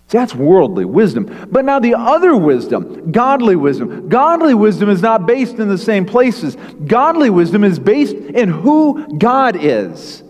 That's 0.09 0.35
worldly 0.35 0.87
wisdom. 0.87 1.49
But 1.51 1.67
now 1.67 1.79
the 1.79 1.95
other 1.95 2.35
wisdom, 2.35 3.13
godly 3.13 3.57
wisdom. 3.57 4.09
Godly 4.09 4.55
wisdom 4.55 4.89
is 4.89 5.03
not 5.03 5.27
based 5.27 5.57
in 5.57 5.69
the 5.69 5.77
same 5.77 6.07
places. 6.07 6.57
Godly 6.87 7.29
wisdom 7.29 7.63
is 7.63 7.79
based 7.79 8.15
in 8.15 8.49
who 8.49 9.19
God 9.19 9.57
is, 9.57 10.23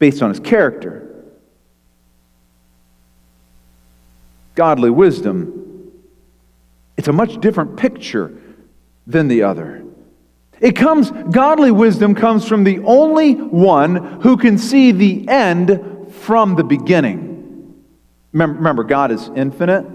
based 0.00 0.20
on 0.20 0.30
his 0.30 0.40
character. 0.40 1.04
Godly 4.56 4.90
wisdom, 4.90 5.92
it's 6.96 7.06
a 7.06 7.12
much 7.12 7.40
different 7.40 7.76
picture 7.76 8.36
than 9.06 9.28
the 9.28 9.44
other. 9.44 9.84
It 10.60 10.74
comes, 10.74 11.12
godly 11.30 11.70
wisdom 11.70 12.16
comes 12.16 12.48
from 12.48 12.64
the 12.64 12.80
only 12.80 13.34
one 13.34 14.20
who 14.22 14.36
can 14.36 14.58
see 14.58 14.90
the 14.90 15.28
end 15.28 16.10
from 16.10 16.56
the 16.56 16.64
beginning. 16.64 17.27
Remember, 18.32 18.84
God 18.84 19.10
is 19.10 19.30
infinite. 19.34 19.86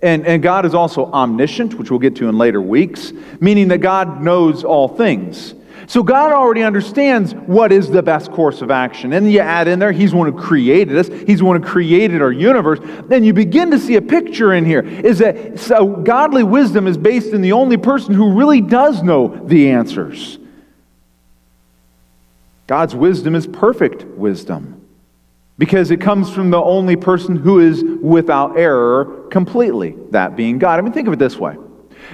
And, 0.00 0.26
and 0.26 0.42
God 0.42 0.64
is 0.64 0.74
also 0.74 1.06
omniscient, 1.06 1.74
which 1.74 1.90
we'll 1.90 1.98
get 1.98 2.16
to 2.16 2.28
in 2.28 2.38
later 2.38 2.62
weeks, 2.62 3.12
meaning 3.40 3.68
that 3.68 3.78
God 3.78 4.22
knows 4.22 4.62
all 4.62 4.86
things. 4.86 5.54
So 5.88 6.02
God 6.02 6.32
already 6.32 6.62
understands 6.62 7.34
what 7.34 7.72
is 7.72 7.88
the 7.88 8.02
best 8.02 8.30
course 8.30 8.62
of 8.62 8.70
action. 8.70 9.12
And 9.12 9.30
you 9.32 9.40
add 9.40 9.68
in 9.68 9.78
there, 9.78 9.90
He's 9.90 10.10
the 10.10 10.16
one 10.16 10.30
who 10.30 10.38
created 10.38 10.96
us, 10.96 11.08
He's 11.08 11.38
the 11.38 11.44
one 11.44 11.60
who 11.60 11.66
created 11.66 12.20
our 12.20 12.30
universe. 12.30 12.78
Then 13.06 13.24
you 13.24 13.32
begin 13.32 13.70
to 13.70 13.78
see 13.78 13.96
a 13.96 14.02
picture 14.02 14.52
in 14.52 14.64
here 14.64 14.80
is 14.80 15.18
that 15.18 15.58
so 15.58 15.86
godly 15.86 16.44
wisdom 16.44 16.86
is 16.86 16.96
based 16.96 17.32
in 17.32 17.40
the 17.40 17.52
only 17.52 17.76
person 17.76 18.14
who 18.14 18.34
really 18.34 18.60
does 18.60 19.02
know 19.02 19.28
the 19.28 19.70
answers. 19.70 20.38
God's 22.66 22.94
wisdom 22.94 23.34
is 23.34 23.46
perfect 23.46 24.04
wisdom 24.04 24.77
because 25.58 25.90
it 25.90 26.00
comes 26.00 26.30
from 26.30 26.50
the 26.50 26.62
only 26.62 26.96
person 26.96 27.36
who 27.36 27.58
is 27.58 27.82
without 28.00 28.56
error 28.56 29.26
completely, 29.30 29.96
that 30.10 30.36
being 30.36 30.58
God. 30.58 30.78
I 30.78 30.82
mean, 30.82 30.92
think 30.92 31.08
of 31.08 31.12
it 31.12 31.18
this 31.18 31.36
way 31.36 31.56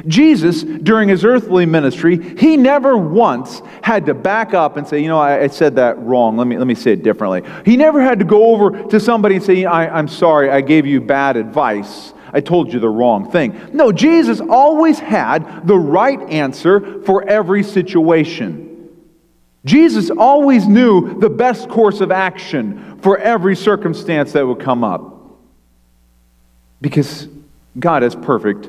Jesus, 0.07 0.63
during 0.63 1.09
his 1.09 1.25
earthly 1.25 1.67
ministry, 1.67 2.37
he 2.37 2.57
never 2.57 2.97
once 2.97 3.63
had 3.83 4.07
to 4.07 4.15
back 4.15 4.55
up 4.55 4.77
and 4.77 4.87
say, 4.87 5.01
you 5.01 5.09
know, 5.09 5.19
I, 5.19 5.43
I, 5.43 5.47
said 5.49 5.77
that 5.77 5.99
wrong. 5.99 6.37
Let 6.37 6.47
me, 6.47 6.59
let 6.59 6.67
me 6.67 6.75
say 6.75 6.93
it 6.93 7.03
differently. 7.03 7.43
He 7.65 7.77
never 7.77 8.03
had 8.03 8.19
to 8.19 8.25
go 8.25 8.55
over 8.55 8.89
to 8.89 8.99
somebody 8.99 9.37
and 9.37 9.45
say, 9.45 9.65
I, 9.65 9.97
I'm 9.97 10.09
sorry, 10.09 10.51
I 10.51 10.63
gave 10.63 10.87
you 10.87 11.01
bad 11.01 11.37
advice. 11.37 12.13
I 12.33 12.41
told 12.41 12.73
you 12.73 12.81
the 12.81 12.89
wrong 12.89 13.31
thing. 13.31 13.57
No, 13.73 13.93
Jesus 13.93 14.41
always 14.41 14.99
had 14.99 15.67
the 15.69 15.79
right 15.79 16.21
answer 16.29 17.01
for 17.03 17.23
every 17.29 17.63
situation. 17.63 18.74
Jesus 19.65 20.11
always 20.11 20.67
knew 20.67 21.19
the 21.21 21.31
best 21.31 21.69
course 21.69 22.01
of 22.01 22.13
action 22.13 22.99
for 23.01 23.19
every 23.19 23.57
circumstance 23.57 24.33
that 24.33 24.47
would 24.47 24.61
come 24.61 24.85
up. 24.85 25.39
Because 26.81 27.29
God 27.79 28.03
has 28.03 28.15
perfect 28.15 28.69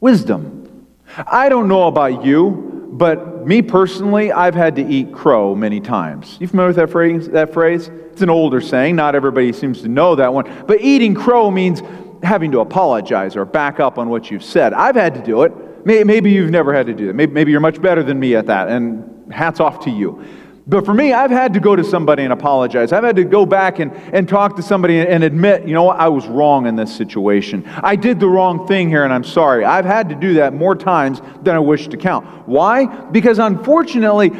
wisdom. 0.00 0.86
I 1.26 1.48
don't 1.48 1.68
know 1.68 1.88
about 1.88 2.24
you, 2.24 2.88
but 2.92 3.46
me 3.46 3.62
personally, 3.62 4.32
I've 4.32 4.54
had 4.54 4.76
to 4.76 4.86
eat 4.86 5.12
crow 5.12 5.54
many 5.54 5.80
times. 5.80 6.36
You 6.40 6.46
familiar 6.46 6.68
with 6.68 6.76
that 6.76 6.90
phrase? 6.90 7.28
That 7.28 7.52
phrase? 7.52 7.88
It's 8.12 8.22
an 8.22 8.30
older 8.30 8.60
saying. 8.60 8.96
Not 8.96 9.14
everybody 9.14 9.52
seems 9.52 9.82
to 9.82 9.88
know 9.88 10.14
that 10.14 10.32
one. 10.32 10.64
But 10.66 10.80
eating 10.80 11.14
crow 11.14 11.50
means 11.50 11.82
having 12.22 12.52
to 12.52 12.60
apologize 12.60 13.36
or 13.36 13.44
back 13.44 13.80
up 13.80 13.98
on 13.98 14.08
what 14.08 14.30
you've 14.30 14.44
said. 14.44 14.72
I've 14.72 14.94
had 14.94 15.14
to 15.14 15.22
do 15.22 15.42
it. 15.42 15.52
Maybe 15.86 16.32
you've 16.32 16.50
never 16.50 16.74
had 16.74 16.86
to 16.86 16.94
do 16.94 17.06
that. 17.06 17.14
Maybe 17.14 17.52
you're 17.52 17.60
much 17.60 17.80
better 17.80 18.02
than 18.02 18.18
me 18.18 18.34
at 18.34 18.46
that, 18.46 18.66
and 18.68 19.32
hats 19.32 19.60
off 19.60 19.84
to 19.84 19.90
you. 19.90 20.20
But 20.66 20.84
for 20.84 20.92
me, 20.92 21.12
I've 21.12 21.30
had 21.30 21.54
to 21.54 21.60
go 21.60 21.76
to 21.76 21.84
somebody 21.84 22.24
and 22.24 22.32
apologize. 22.32 22.90
I've 22.90 23.04
had 23.04 23.14
to 23.14 23.24
go 23.24 23.46
back 23.46 23.78
and, 23.78 23.92
and 24.12 24.28
talk 24.28 24.56
to 24.56 24.62
somebody 24.62 24.98
and 24.98 25.22
admit, 25.22 25.64
you 25.64 25.74
know 25.74 25.84
what, 25.84 26.00
I 26.00 26.08
was 26.08 26.26
wrong 26.26 26.66
in 26.66 26.74
this 26.74 26.94
situation. 26.94 27.64
I 27.84 27.94
did 27.94 28.18
the 28.18 28.26
wrong 28.26 28.66
thing 28.66 28.88
here 28.88 29.04
and 29.04 29.12
I'm 29.12 29.22
sorry. 29.22 29.64
I've 29.64 29.84
had 29.84 30.08
to 30.08 30.16
do 30.16 30.34
that 30.34 30.54
more 30.54 30.74
times 30.74 31.20
than 31.42 31.54
I 31.54 31.60
wish 31.60 31.86
to 31.86 31.96
count. 31.96 32.48
Why? 32.48 32.86
Because 32.86 33.38
unfortunately, 33.38 34.32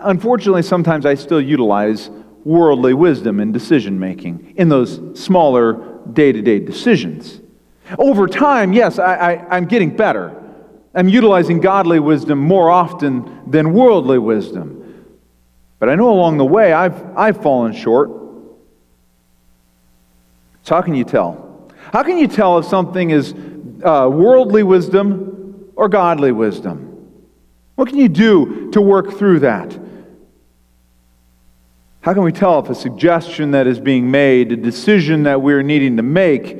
unfortunately, 0.00 0.62
sometimes 0.62 1.04
I 1.04 1.14
still 1.14 1.40
utilize 1.40 2.10
worldly 2.44 2.94
wisdom 2.94 3.40
in 3.40 3.50
decision 3.50 3.98
making 3.98 4.54
in 4.56 4.68
those 4.68 5.00
smaller 5.20 5.98
day 6.12 6.30
to 6.30 6.42
day 6.42 6.60
decisions. 6.60 7.40
Over 7.98 8.28
time, 8.28 8.72
yes, 8.72 9.00
I, 9.00 9.14
I, 9.14 9.56
I'm 9.56 9.64
getting 9.64 9.96
better. 9.96 10.41
I'm 10.94 11.08
utilizing 11.08 11.60
godly 11.60 12.00
wisdom 12.00 12.38
more 12.38 12.70
often 12.70 13.50
than 13.50 13.72
worldly 13.72 14.18
wisdom. 14.18 14.78
But 15.78 15.88
I 15.88 15.94
know 15.94 16.10
along 16.10 16.36
the 16.36 16.44
way 16.44 16.72
I've, 16.72 17.16
I've 17.16 17.42
fallen 17.42 17.72
short. 17.72 18.10
So, 20.64 20.76
how 20.76 20.82
can 20.82 20.94
you 20.94 21.04
tell? 21.04 21.70
How 21.92 22.02
can 22.02 22.18
you 22.18 22.28
tell 22.28 22.58
if 22.58 22.66
something 22.66 23.10
is 23.10 23.32
uh, 23.82 24.08
worldly 24.12 24.62
wisdom 24.62 25.72
or 25.74 25.88
godly 25.88 26.30
wisdom? 26.30 26.88
What 27.74 27.88
can 27.88 27.98
you 27.98 28.08
do 28.08 28.70
to 28.70 28.80
work 28.80 29.18
through 29.18 29.40
that? 29.40 29.76
How 32.02 32.12
can 32.14 32.22
we 32.22 32.32
tell 32.32 32.58
if 32.58 32.68
a 32.68 32.74
suggestion 32.74 33.52
that 33.52 33.66
is 33.66 33.80
being 33.80 34.10
made, 34.10 34.52
a 34.52 34.56
decision 34.56 35.22
that 35.22 35.40
we're 35.40 35.62
needing 35.62 35.96
to 35.96 36.02
make, 36.02 36.58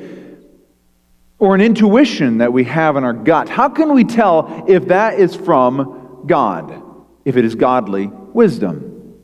or 1.42 1.56
an 1.56 1.60
intuition 1.60 2.38
that 2.38 2.52
we 2.52 2.62
have 2.62 2.94
in 2.94 3.02
our 3.02 3.12
gut, 3.12 3.48
how 3.48 3.68
can 3.68 3.92
we 3.92 4.04
tell 4.04 4.64
if 4.68 4.86
that 4.86 5.18
is 5.18 5.34
from 5.34 6.22
God, 6.24 6.80
if 7.24 7.36
it 7.36 7.44
is 7.44 7.56
godly 7.56 8.06
wisdom? 8.06 9.18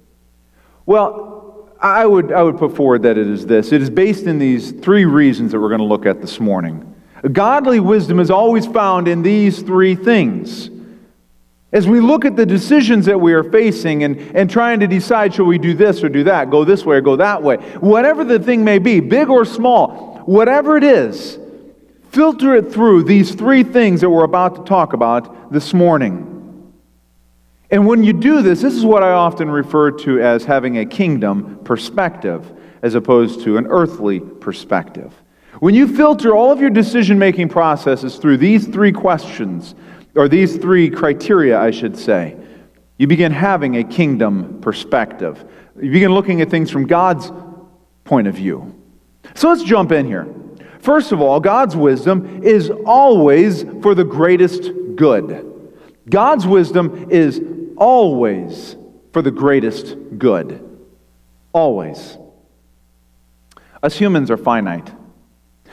Well, 0.85 1.71
I 1.81 2.05
would, 2.05 2.33
I 2.33 2.43
would 2.43 2.59
put 2.59 2.75
forward 2.75 3.03
that 3.03 3.17
it 3.17 3.29
is 3.29 3.47
this 3.47 3.71
it 3.71 3.81
is 3.81 3.89
based 3.89 4.25
in 4.25 4.41
these 4.41 4.73
three 4.73 5.05
reasons 5.05 5.53
that 5.53 5.61
we're 5.61 5.69
going 5.69 5.79
to 5.79 5.85
look 5.85 6.07
at 6.07 6.21
this 6.21 6.41
morning. 6.41 6.93
Godly 7.31 7.79
wisdom 7.79 8.19
is 8.19 8.33
always 8.33 8.67
found 8.67 9.07
in 9.07 9.23
these 9.23 9.63
three 9.63 9.95
things. 9.95 10.71
As 11.71 11.87
we 11.87 12.01
look 12.01 12.25
at 12.25 12.35
the 12.35 12.47
decisions 12.47 13.07
that 13.07 13.21
we 13.21 13.33
are 13.33 13.45
facing 13.45 14.03
and, 14.03 14.19
and 14.35 14.51
trying 14.51 14.81
to 14.81 14.89
decide, 14.89 15.35
shall 15.35 15.45
we 15.45 15.59
do 15.59 15.73
this 15.73 16.03
or 16.03 16.09
do 16.09 16.25
that, 16.25 16.51
go 16.51 16.65
this 16.65 16.85
way 16.85 16.97
or 16.97 17.01
go 17.01 17.15
that 17.15 17.45
way, 17.45 17.59
whatever 17.79 18.25
the 18.25 18.41
thing 18.41 18.65
may 18.65 18.81
be, 18.81 18.99
big 18.99 19.29
or 19.29 19.45
small, 19.45 20.25
whatever 20.27 20.77
it 20.77 20.83
is, 20.83 21.39
filter 22.11 22.55
it 22.55 22.73
through 22.73 23.05
these 23.05 23.35
three 23.35 23.63
things 23.63 24.01
that 24.01 24.11
we're 24.11 24.25
about 24.25 24.57
to 24.57 24.65
talk 24.65 24.93
about 24.93 25.53
this 25.53 25.75
morning. 25.75 26.25
And 27.71 27.87
when 27.87 28.03
you 28.03 28.13
do 28.13 28.41
this, 28.43 28.63
this 28.63 28.75
is 28.75 28.85
what 28.85 29.03
I 29.03 29.13
often 29.13 29.51
refer 29.51 29.91
to 29.91 30.21
as 30.21 30.45
having 30.45 30.79
a 30.79 30.87
kingdom 30.87 31.61
perspective 31.65 32.51
as 32.83 32.95
opposed 32.95 33.43
to 33.43 33.57
an 33.59 33.67
earthly 33.67 34.21
perspective. 34.21 35.13
When 35.61 35.75
you 35.75 35.95
filter 35.97 36.35
all 36.35 36.53
of 36.53 36.61
your 36.61 36.71
decision 36.71 37.19
making 37.19 37.49
processes 37.49 38.17
through 38.17 38.39
these 38.39 38.67
three 38.67 38.93
questions, 38.93 39.75
or 40.15 40.29
these 40.29 40.57
three 40.57 40.91
criteria, 40.91 41.59
I 41.61 41.71
should 41.71 41.97
say, 41.97 42.37
you 42.97 43.07
begin 43.07 43.31
having 43.33 43.77
a 43.77 43.85
kingdom 43.85 44.61
perspective. 44.61 45.45
You 45.81 45.93
begin 45.93 46.13
looking 46.13 46.41
at 46.41 46.51
things 46.51 46.71
from 46.71 46.87
God's 46.87 47.31
point 48.05 48.27
of 48.27 48.35
view. 48.35 48.75
So 49.35 49.49
let's 49.49 49.63
jump 49.63 49.93
in 49.93 50.07
here. 50.07 50.27
First 50.81 51.13
of 51.13 51.21
all, 51.21 51.41
God's 51.41 51.77
wisdom 51.77 52.43
is 52.43 52.71
always 52.87 53.65
for 53.83 53.95
the 53.95 54.05
greatest 54.05 54.71
good. 54.95 55.45
God's 56.09 56.47
wisdom 56.47 57.09
is 57.11 57.41
always 57.77 58.77
for 59.13 59.23
the 59.23 59.31
greatest 59.31 59.97
good. 60.19 60.65
Always. 61.53 62.19
Us 63.83 63.97
humans 63.97 64.31
are 64.31 64.37
finite. 64.37 64.93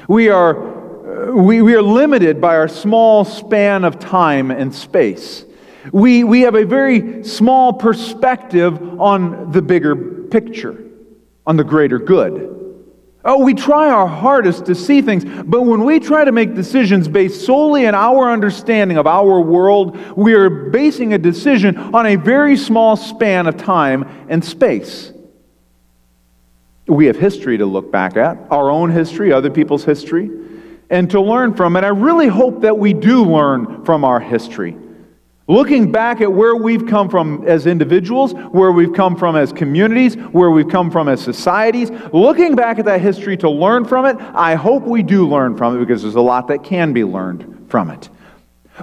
We 0.08 0.30
are, 0.30 1.30
uh, 1.30 1.32
we, 1.32 1.62
we 1.62 1.76
are 1.76 1.82
limited 1.82 2.40
by 2.40 2.56
our 2.56 2.68
small 2.68 3.26
span 3.26 3.84
of 3.84 4.00
time 4.00 4.52
and 4.52 4.74
space. 4.74 5.46
We, 5.92 6.24
we 6.24 6.42
have 6.42 6.56
a 6.56 6.66
very 6.66 7.24
small 7.24 7.74
perspective 7.74 9.00
on 9.00 9.52
the 9.52 9.62
bigger 9.62 9.96
picture, 9.96 10.84
on 11.46 11.58
the 11.58 11.64
greater 11.64 12.00
good. 12.00 12.65
Oh, 13.28 13.40
we 13.40 13.56
try 13.56 13.90
our 13.90 14.06
hardest 14.06 14.68
to 14.68 14.76
see 14.76 15.02
things, 15.02 15.26
but 15.26 15.64
when 15.64 15.84
we 15.84 16.00
try 16.00 16.24
to 16.24 16.32
make 16.32 16.54
decisions 16.54 17.08
based 17.08 17.44
solely 17.44 17.88
on 17.88 17.96
our 17.96 18.32
understanding 18.32 18.98
of 18.98 19.08
our 19.08 19.42
world, 19.42 19.98
we 20.16 20.36
are 20.36 20.48
basing 20.48 21.14
a 21.14 21.18
decision 21.18 21.76
on 21.76 22.06
a 22.06 22.18
very 22.18 22.56
small 22.56 22.96
span 22.96 23.48
of 23.48 23.58
time 23.58 24.28
and 24.30 24.46
space. 24.46 25.12
We 26.86 27.08
have 27.08 27.16
history 27.16 27.58
to 27.58 27.66
look 27.66 27.92
back 27.92 28.16
at, 28.16 28.38
our 28.52 28.70
own 28.70 28.92
history, 28.92 29.34
other 29.34 29.50
people's 29.50 29.84
history, 29.84 30.30
and 30.92 31.10
to 31.10 31.20
learn 31.20 31.56
from. 31.56 31.76
And 31.78 31.84
I 31.86 31.90
really 31.90 32.28
hope 32.28 32.62
that 32.62 32.78
we 32.78 32.94
do 32.94 33.24
learn 33.24 33.84
from 33.86 34.06
our 34.06 34.20
history. 34.20 34.78
Looking 35.48 35.92
back 35.92 36.22
at 36.22 36.32
where 36.32 36.56
we've 36.56 36.88
come 36.88 37.08
from 37.08 37.48
as 37.48 37.68
individuals, 37.68 38.34
where 38.34 38.72
we've 38.72 38.94
come 38.94 39.16
from 39.16 39.36
as 39.36 39.54
communities, 39.54 40.16
where 40.16 40.50
we've 40.50 40.68
come 40.68 40.90
from 40.90 41.08
as 41.08 41.22
societies, 41.22 41.92
looking 42.12 42.56
back 42.56 42.80
at 42.80 42.86
that 42.86 43.00
history 43.00 43.38
to 43.38 43.50
learn 43.50 43.86
from 43.86 44.06
it, 44.06 44.18
I 44.20 44.56
hope 44.56 44.84
we 44.84 45.04
do 45.04 45.28
learn 45.28 45.56
from 45.56 45.76
it 45.76 45.80
because 45.80 46.02
there's 46.02 46.16
a 46.16 46.22
lot 46.22 46.48
that 46.48 46.64
can 46.64 46.94
be 46.94 47.04
learned 47.04 47.68
from 47.70 47.92
it. 47.92 48.10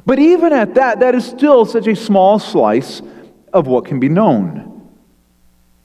But 0.07 0.21
even 0.21 0.53
at 0.53 0.75
that, 0.75 1.01
that 1.01 1.17
is 1.17 1.27
still 1.27 1.65
such 1.65 1.89
a 1.89 1.97
small 1.97 2.39
slice 2.39 3.03
of 3.53 3.67
what 3.67 3.85
can 3.85 3.99
be 3.99 4.09
known. 4.09 4.89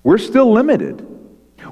We're 0.03 0.19
still 0.19 0.51
limited. 0.51 1.05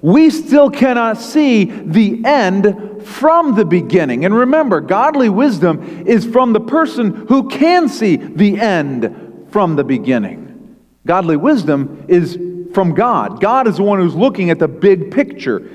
We 0.01 0.29
still 0.29 0.69
cannot 0.69 1.17
see 1.17 1.65
the 1.65 2.23
end 2.25 3.03
from 3.05 3.55
the 3.55 3.65
beginning. 3.65 4.25
And 4.25 4.33
remember, 4.33 4.81
godly 4.81 5.29
wisdom 5.29 6.07
is 6.07 6.25
from 6.25 6.53
the 6.53 6.59
person 6.59 7.27
who 7.27 7.49
can 7.49 7.87
see 7.87 8.15
the 8.15 8.59
end 8.59 9.47
from 9.51 9.75
the 9.75 9.83
beginning. 9.83 10.75
Godly 11.05 11.37
wisdom 11.37 12.05
is 12.07 12.37
from 12.73 12.93
God. 12.93 13.39
God 13.39 13.67
is 13.67 13.77
the 13.77 13.83
one 13.83 13.99
who's 13.99 14.15
looking 14.15 14.49
at 14.49 14.59
the 14.59 14.67
big 14.67 15.11
picture. 15.11 15.69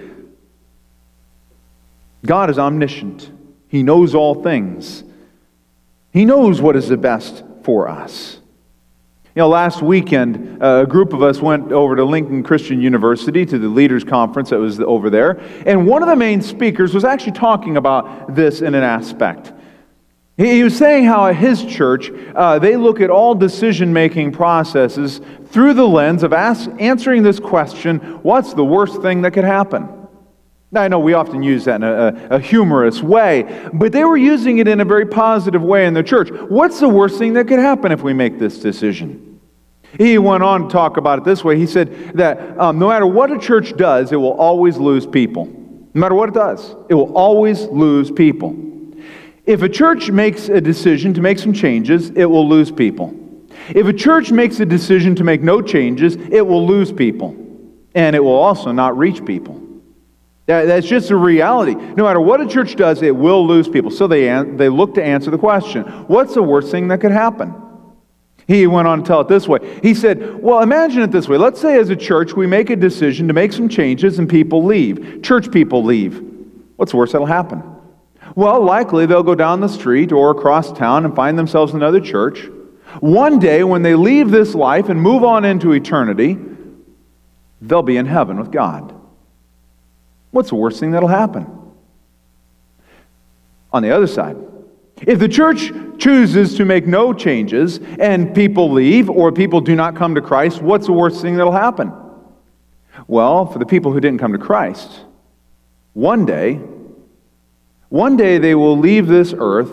God 2.27 2.51
is 2.51 2.59
omniscient, 2.59 3.31
He 3.69 3.83
knows 3.83 4.15
all 4.15 4.43
things, 4.43 5.05
He 6.13 6.25
knows 6.25 6.61
what 6.61 6.77
is 6.77 6.89
the 6.89 6.97
best 6.97 7.43
for 7.63 7.89
us. 7.89 8.40
You 9.37 9.41
know, 9.41 9.49
last 9.49 9.81
weekend, 9.81 10.59
a 10.61 10.85
group 10.85 11.13
of 11.13 11.23
us 11.23 11.41
went 11.41 11.71
over 11.71 11.95
to 11.95 12.05
Lincoln 12.05 12.43
Christian 12.43 12.81
University 12.81 13.47
to 13.47 13.59
the 13.59 13.69
leaders' 13.69 14.03
conference 14.03 14.51
that 14.51 14.59
was 14.59 14.81
over 14.81 15.09
there. 15.09 15.39
And 15.67 15.87
one 15.87 16.03
of 16.03 16.09
the 16.09 16.17
main 16.17 16.43
speakers 16.43 16.93
was 16.93 17.05
actually 17.05 17.33
talking 17.33 17.77
about 17.77 18.35
this 18.35 18.61
in 18.61 18.75
an 18.75 18.83
aspect. 18.83 19.53
He 20.37 20.65
was 20.65 20.77
saying 20.77 21.05
how 21.05 21.27
at 21.27 21.37
his 21.37 21.65
church, 21.65 22.11
uh, 22.35 22.59
they 22.59 22.77
look 22.77 23.01
at 23.01 23.11
all 23.11 23.37
decision 23.37 23.93
making 23.93 24.33
processes 24.33 25.21
through 25.47 25.75
the 25.75 25.87
lens 25.87 26.25
of 26.25 26.33
ask, 26.33 26.69
answering 26.81 27.23
this 27.23 27.39
question 27.39 27.99
what's 28.23 28.55
the 28.55 28.65
worst 28.65 29.01
thing 29.01 29.23
that 29.23 29.33
could 29.33 29.45
happen? 29.45 30.00
Now, 30.73 30.83
I 30.83 30.89
know 30.89 31.01
we 31.01 31.15
often 31.15 31.43
use 31.43 31.65
that 31.65 31.77
in 31.77 31.83
a, 31.83 32.29
a, 32.31 32.39
humorous 32.39 33.03
way, 33.03 33.69
but 33.73 33.91
they 33.91 34.05
were 34.05 34.17
using 34.17 34.59
it 34.59 34.69
in 34.69 34.81
a 34.81 34.85
very 34.85 35.05
positive 35.05 35.63
way 35.63 35.85
in 35.85 35.95
the 35.95 36.03
church. 36.03 36.31
What's 36.49 36.79
the 36.79 36.89
worst 36.89 37.19
thing 37.19 37.33
that 37.33 37.49
could 37.49 37.59
happen 37.59 37.91
if 37.91 38.03
we 38.03 38.13
make 38.13 38.39
this 38.39 38.61
decision? 38.61 39.41
He 39.99 40.17
went 40.19 40.45
on 40.45 40.63
to 40.63 40.69
talk 40.69 40.97
about 40.97 41.19
it 41.19 41.25
this 41.25 41.43
way. 41.43 41.59
He 41.59 41.67
said 41.67 42.13
that 42.15 42.57
um, 42.57 42.79
no 42.79 42.89
matter 42.89 43.07
what 43.07 43.33
a 43.33 43.39
church 43.39 43.77
does, 43.77 44.13
it 44.13 44.17
will 44.17 44.35
always 44.35 44.77
lose 44.77 45.07
people. 45.07 45.47
No 45.47 46.01
matter 46.01 46.15
what 46.15 46.29
it 46.29 46.37
does, 46.37 46.77
it 46.89 46.95
will 46.95 47.17
always 47.17 47.65
lose 47.65 48.13
people. 48.13 48.57
If 49.47 49.63
a 49.63 49.69
church 49.69 50.09
makes 50.09 50.49
a 50.49 50.61
decision 50.61 51.13
to 51.15 51.21
make 51.21 51.41
some 51.41 51.53
changes, 51.53 52.11
it 52.11 52.27
will 52.27 52.49
lose 52.49 52.71
people. 52.71 53.17
If 53.71 53.89
a 53.89 53.93
church 53.93 54.31
makes 54.31 54.61
a 54.61 54.67
decision 54.67 55.17
to 55.17 55.25
make 55.25 55.43
no 55.43 55.61
changes, 55.61 56.15
it 56.15 56.47
will 56.47 56.65
lose 56.65 56.93
people. 56.93 57.35
And 57.97 58.15
it 58.15 58.21
will 58.21 58.37
also 58.37 58.71
not 58.71 58.97
reach 58.97 59.25
people. 59.25 59.61
That's 60.51 60.87
just 60.87 61.11
a 61.11 61.17
reality. 61.17 61.75
No 61.75 62.05
matter 62.05 62.21
what 62.21 62.41
a 62.41 62.47
church 62.47 62.77
does, 62.77 63.03
it 63.03 63.15
will 63.15 63.47
lose 63.47 63.69
people. 63.69 63.91
So 63.91 64.07
they, 64.07 64.27
they 64.57 64.69
look 64.69 64.95
to 64.95 65.05
answer 65.05 65.31
the 65.31 65.39
question 65.39 65.83
what's 66.09 66.35
the 66.35 66.43
worst 66.43 66.71
thing 66.71 66.89
that 66.89 67.01
could 67.01 67.13
happen? 67.13 67.55
He 68.47 68.67
went 68.67 68.89
on 68.89 69.03
to 69.03 69.07
tell 69.07 69.21
it 69.21 69.29
this 69.29 69.47
way. 69.47 69.79
He 69.81 69.95
said, 69.95 70.43
Well, 70.43 70.61
imagine 70.61 71.03
it 71.03 71.13
this 71.13 71.29
way. 71.29 71.39
Let's 71.39 71.61
say 71.61 71.79
as 71.79 71.89
a 71.89 71.95
church 71.95 72.35
we 72.35 72.49
make 72.49 72.69
a 72.71 72.75
decision 72.77 73.29
to 73.29 73.35
make 73.35 73.53
some 73.53 73.69
changes 73.69 74.19
and 74.19 74.29
people 74.29 74.65
leave. 74.65 75.23
Church 75.23 75.53
people 75.53 75.85
leave. 75.85 76.21
What's 76.75 76.93
worse 76.93 77.13
that'll 77.13 77.29
happen? 77.29 77.63
Well, 78.35 78.61
likely 78.63 79.07
they'll 79.07 79.23
go 79.23 79.37
down 79.37 79.61
the 79.61 79.69
street 79.69 80.11
or 80.11 80.31
across 80.31 80.73
town 80.73 81.05
and 81.05 81.15
find 81.15 81.39
themselves 81.39 81.73
in 81.73 81.79
another 81.79 82.01
church. 82.01 82.49
One 82.99 83.39
day, 83.39 83.63
when 83.63 83.83
they 83.83 83.95
leave 83.95 84.31
this 84.31 84.55
life 84.55 84.89
and 84.89 85.01
move 85.01 85.23
on 85.23 85.45
into 85.45 85.73
eternity, 85.73 86.37
they'll 87.61 87.83
be 87.83 87.97
in 87.97 88.07
heaven 88.07 88.37
with 88.39 88.51
God. 88.51 89.00
What's 90.31 90.51
the 90.51 90.55
worst 90.57 90.81
thing 90.81 90.93
that'll 90.93 91.09
happen? 91.09 91.47
On 93.73 93.83
the 93.83 93.91
other 93.91 94.07
side, 94.07 94.37
if 95.03 95.19
the 95.19 95.29
church 95.29 95.73
chooses 95.99 96.57
to 96.57 96.65
make 96.65 96.87
no 96.87 97.13
changes 97.13 97.79
and 97.99 98.35
people 98.35 98.71
leave 98.71 99.09
or 99.09 99.33
people 99.33 99.61
do 99.61 99.75
not 99.75 99.97
come 99.97 100.15
to 100.15 100.21
Christ, 100.21 100.61
what's 100.61 100.87
the 100.87 100.93
worst 100.93 101.23
thing 101.23 101.37
that'll 101.37 101.53
happen? 101.53 101.93
Well, 103.07 103.47
for 103.47 103.59
the 103.59 103.67
people 103.67 103.93
who 103.93 104.01
didn't 104.01 104.21
come 104.21 104.33
to 104.33 104.39
Christ, 104.39 105.01
one 105.95 106.27
day, 106.27 106.61
one 107.89 108.17
day 108.17 108.39
they 108.39 108.55
will 108.55 108.79
leave 108.79 109.07
this 109.07 109.35
earth 109.37 109.71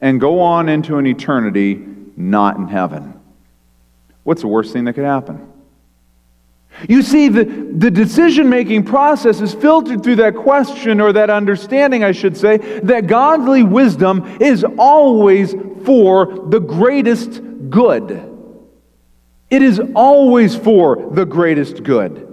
and 0.00 0.20
go 0.20 0.40
on 0.40 0.68
into 0.68 0.98
an 0.98 1.06
eternity 1.06 1.82
not 2.16 2.56
in 2.56 2.68
heaven. 2.68 3.20
What's 4.22 4.42
the 4.42 4.48
worst 4.48 4.72
thing 4.72 4.84
that 4.84 4.94
could 4.94 5.04
happen? 5.04 5.50
You 6.88 7.02
see, 7.02 7.28
the, 7.28 7.44
the 7.44 7.90
decision 7.90 8.48
making 8.48 8.84
process 8.84 9.40
is 9.40 9.54
filtered 9.54 10.02
through 10.02 10.16
that 10.16 10.34
question 10.34 11.00
or 11.00 11.12
that 11.12 11.30
understanding, 11.30 12.02
I 12.02 12.12
should 12.12 12.36
say, 12.36 12.56
that 12.80 13.06
godly 13.06 13.62
wisdom 13.62 14.38
is 14.40 14.64
always 14.78 15.54
for 15.84 16.48
the 16.48 16.60
greatest 16.60 17.40
good. 17.70 18.30
It 19.50 19.62
is 19.62 19.80
always 19.94 20.56
for 20.56 21.10
the 21.12 21.24
greatest 21.24 21.82
good. 21.82 22.30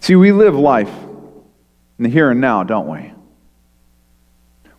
See, 0.00 0.16
we 0.16 0.32
live 0.32 0.56
life 0.56 0.92
in 1.98 2.02
the 2.04 2.08
here 2.08 2.32
and 2.32 2.40
now, 2.40 2.64
don't 2.64 2.88
we? 2.88 3.12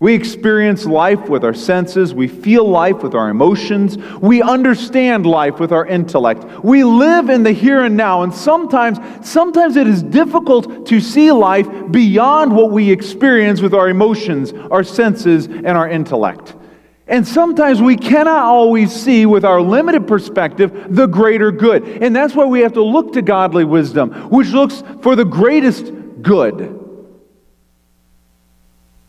We 0.03 0.15
experience 0.15 0.85
life 0.85 1.29
with 1.29 1.45
our 1.45 1.53
senses. 1.53 2.13
We 2.13 2.27
feel 2.27 2.67
life 2.67 3.01
with 3.01 3.15
our 3.15 3.29
emotions. 3.29 3.97
We 4.19 4.41
understand 4.41 5.25
life 5.25 5.61
with 5.61 5.71
our 5.71 5.85
intellect. 5.85 6.43
We 6.61 6.83
live 6.83 7.29
in 7.29 7.43
the 7.43 7.53
here 7.53 7.85
and 7.85 7.95
now, 7.95 8.23
and 8.23 8.35
sometimes, 8.35 8.99
sometimes 9.25 9.77
it 9.77 9.87
is 9.87 10.03
difficult 10.03 10.87
to 10.87 10.99
see 10.99 11.31
life 11.31 11.69
beyond 11.89 12.53
what 12.53 12.71
we 12.71 12.91
experience 12.91 13.61
with 13.61 13.73
our 13.73 13.87
emotions, 13.87 14.51
our 14.71 14.83
senses, 14.83 15.45
and 15.45 15.69
our 15.69 15.87
intellect. 15.87 16.53
And 17.07 17.25
sometimes 17.25 17.81
we 17.81 17.95
cannot 17.95 18.43
always 18.43 18.91
see 18.91 19.25
with 19.25 19.45
our 19.45 19.61
limited 19.61 20.05
perspective 20.05 20.87
the 20.89 21.05
greater 21.05 21.49
good. 21.49 21.87
And 22.03 22.13
that's 22.13 22.35
why 22.35 22.43
we 22.43 22.59
have 22.59 22.73
to 22.73 22.83
look 22.83 23.13
to 23.13 23.21
godly 23.21 23.63
wisdom, 23.63 24.11
which 24.29 24.49
looks 24.49 24.83
for 25.01 25.15
the 25.15 25.23
greatest 25.23 25.93
good. 26.21 26.82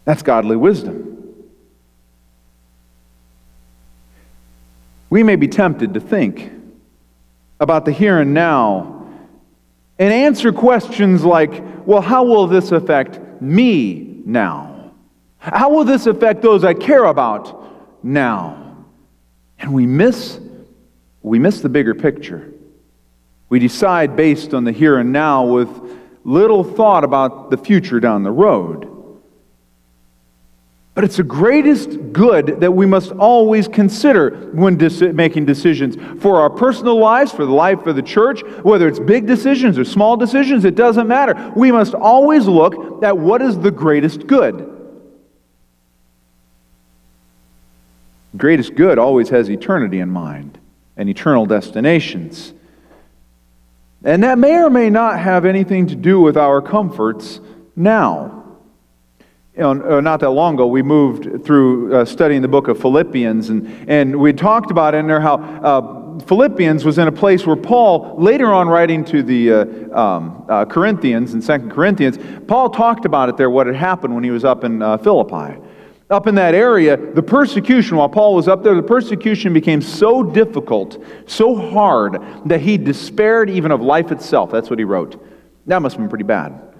That's 0.04 0.22
godly 0.22 0.56
wisdom. 0.56 1.14
We 5.10 5.22
may 5.22 5.36
be 5.36 5.48
tempted 5.48 5.94
to 5.94 6.00
think 6.00 6.50
about 7.60 7.84
the 7.84 7.92
here 7.92 8.18
and 8.18 8.34
now 8.34 9.06
and 9.98 10.12
answer 10.12 10.52
questions 10.52 11.24
like, 11.24 11.62
well, 11.86 12.00
how 12.00 12.24
will 12.24 12.46
this 12.46 12.72
affect 12.72 13.40
me 13.40 14.22
now? 14.24 14.92
How 15.38 15.70
will 15.70 15.84
this 15.84 16.06
affect 16.06 16.42
those 16.42 16.64
I 16.64 16.74
care 16.74 17.04
about 17.04 18.04
now? 18.04 18.84
And 19.58 19.72
we 19.72 19.86
miss 19.86 20.40
we 21.22 21.38
miss 21.38 21.62
the 21.62 21.70
bigger 21.70 21.94
picture. 21.94 22.52
We 23.48 23.58
decide 23.58 24.14
based 24.14 24.52
on 24.52 24.64
the 24.64 24.72
here 24.72 24.98
and 24.98 25.10
now 25.10 25.46
with 25.46 25.68
little 26.22 26.62
thought 26.62 27.02
about 27.02 27.50
the 27.50 27.56
future 27.56 27.98
down 27.98 28.24
the 28.24 28.30
road. 28.30 28.93
But 30.94 31.02
it's 31.02 31.16
the 31.16 31.24
greatest 31.24 32.12
good 32.12 32.60
that 32.60 32.70
we 32.70 32.86
must 32.86 33.10
always 33.12 33.66
consider 33.66 34.48
when 34.52 34.76
making 35.16 35.44
decisions 35.44 35.96
for 36.22 36.40
our 36.40 36.48
personal 36.48 36.98
lives, 37.00 37.32
for 37.32 37.44
the 37.44 37.52
life 37.52 37.84
of 37.86 37.96
the 37.96 38.02
church, 38.02 38.42
whether 38.62 38.86
it's 38.86 39.00
big 39.00 39.26
decisions 39.26 39.76
or 39.76 39.84
small 39.84 40.16
decisions, 40.16 40.64
it 40.64 40.76
doesn't 40.76 41.08
matter. 41.08 41.52
We 41.56 41.72
must 41.72 41.94
always 41.94 42.46
look 42.46 43.02
at 43.02 43.18
what 43.18 43.42
is 43.42 43.58
the 43.58 43.72
greatest 43.72 44.28
good. 44.28 44.70
Greatest 48.36 48.76
good 48.76 48.96
always 48.98 49.28
has 49.30 49.50
eternity 49.50 49.98
in 49.98 50.10
mind 50.10 50.58
and 50.96 51.08
eternal 51.08 51.44
destinations. 51.44 52.52
And 54.04 54.22
that 54.22 54.38
may 54.38 54.58
or 54.58 54.70
may 54.70 54.90
not 54.90 55.18
have 55.18 55.44
anything 55.44 55.88
to 55.88 55.96
do 55.96 56.20
with 56.20 56.36
our 56.36 56.62
comforts 56.62 57.40
now 57.74 58.43
you 59.56 59.62
know, 59.62 59.98
uh, 59.98 60.00
not 60.00 60.18
that 60.18 60.30
long 60.30 60.54
ago, 60.54 60.66
we 60.66 60.82
moved 60.82 61.44
through 61.44 61.94
uh, 61.94 62.04
studying 62.04 62.42
the 62.42 62.48
book 62.48 62.66
of 62.66 62.80
Philippians, 62.80 63.50
and, 63.50 63.88
and 63.88 64.16
we 64.16 64.32
talked 64.32 64.72
about 64.72 64.96
in 64.96 65.06
there 65.06 65.20
how 65.20 65.36
uh, 65.36 66.18
Philippians 66.24 66.84
was 66.84 66.98
in 66.98 67.06
a 67.06 67.12
place 67.12 67.46
where 67.46 67.54
Paul, 67.54 68.16
later 68.18 68.52
on 68.52 68.68
writing 68.68 69.04
to 69.04 69.22
the 69.22 69.52
uh, 69.52 69.96
um, 69.96 70.44
uh, 70.48 70.64
Corinthians 70.64 71.34
and 71.34 71.44
Second 71.44 71.70
Corinthians, 71.70 72.18
Paul 72.48 72.68
talked 72.68 73.04
about 73.04 73.28
it 73.28 73.36
there, 73.36 73.48
what 73.48 73.68
had 73.68 73.76
happened 73.76 74.12
when 74.12 74.24
he 74.24 74.32
was 74.32 74.44
up 74.44 74.64
in 74.64 74.82
uh, 74.82 74.98
Philippi. 74.98 75.60
Up 76.10 76.26
in 76.26 76.34
that 76.34 76.54
area, 76.54 76.96
the 76.96 77.22
persecution, 77.22 77.96
while 77.96 78.08
Paul 78.08 78.34
was 78.34 78.48
up 78.48 78.64
there, 78.64 78.74
the 78.74 78.82
persecution 78.82 79.52
became 79.52 79.80
so 79.80 80.24
difficult, 80.24 81.02
so 81.26 81.54
hard, 81.54 82.20
that 82.44 82.60
he 82.60 82.76
despaired 82.76 83.48
even 83.48 83.70
of 83.70 83.80
life 83.80 84.10
itself. 84.10 84.50
That's 84.50 84.68
what 84.68 84.80
he 84.80 84.84
wrote. 84.84 85.24
That 85.66 85.80
must 85.80 85.94
have 85.94 86.02
been 86.02 86.10
pretty 86.10 86.24
bad. 86.24 86.73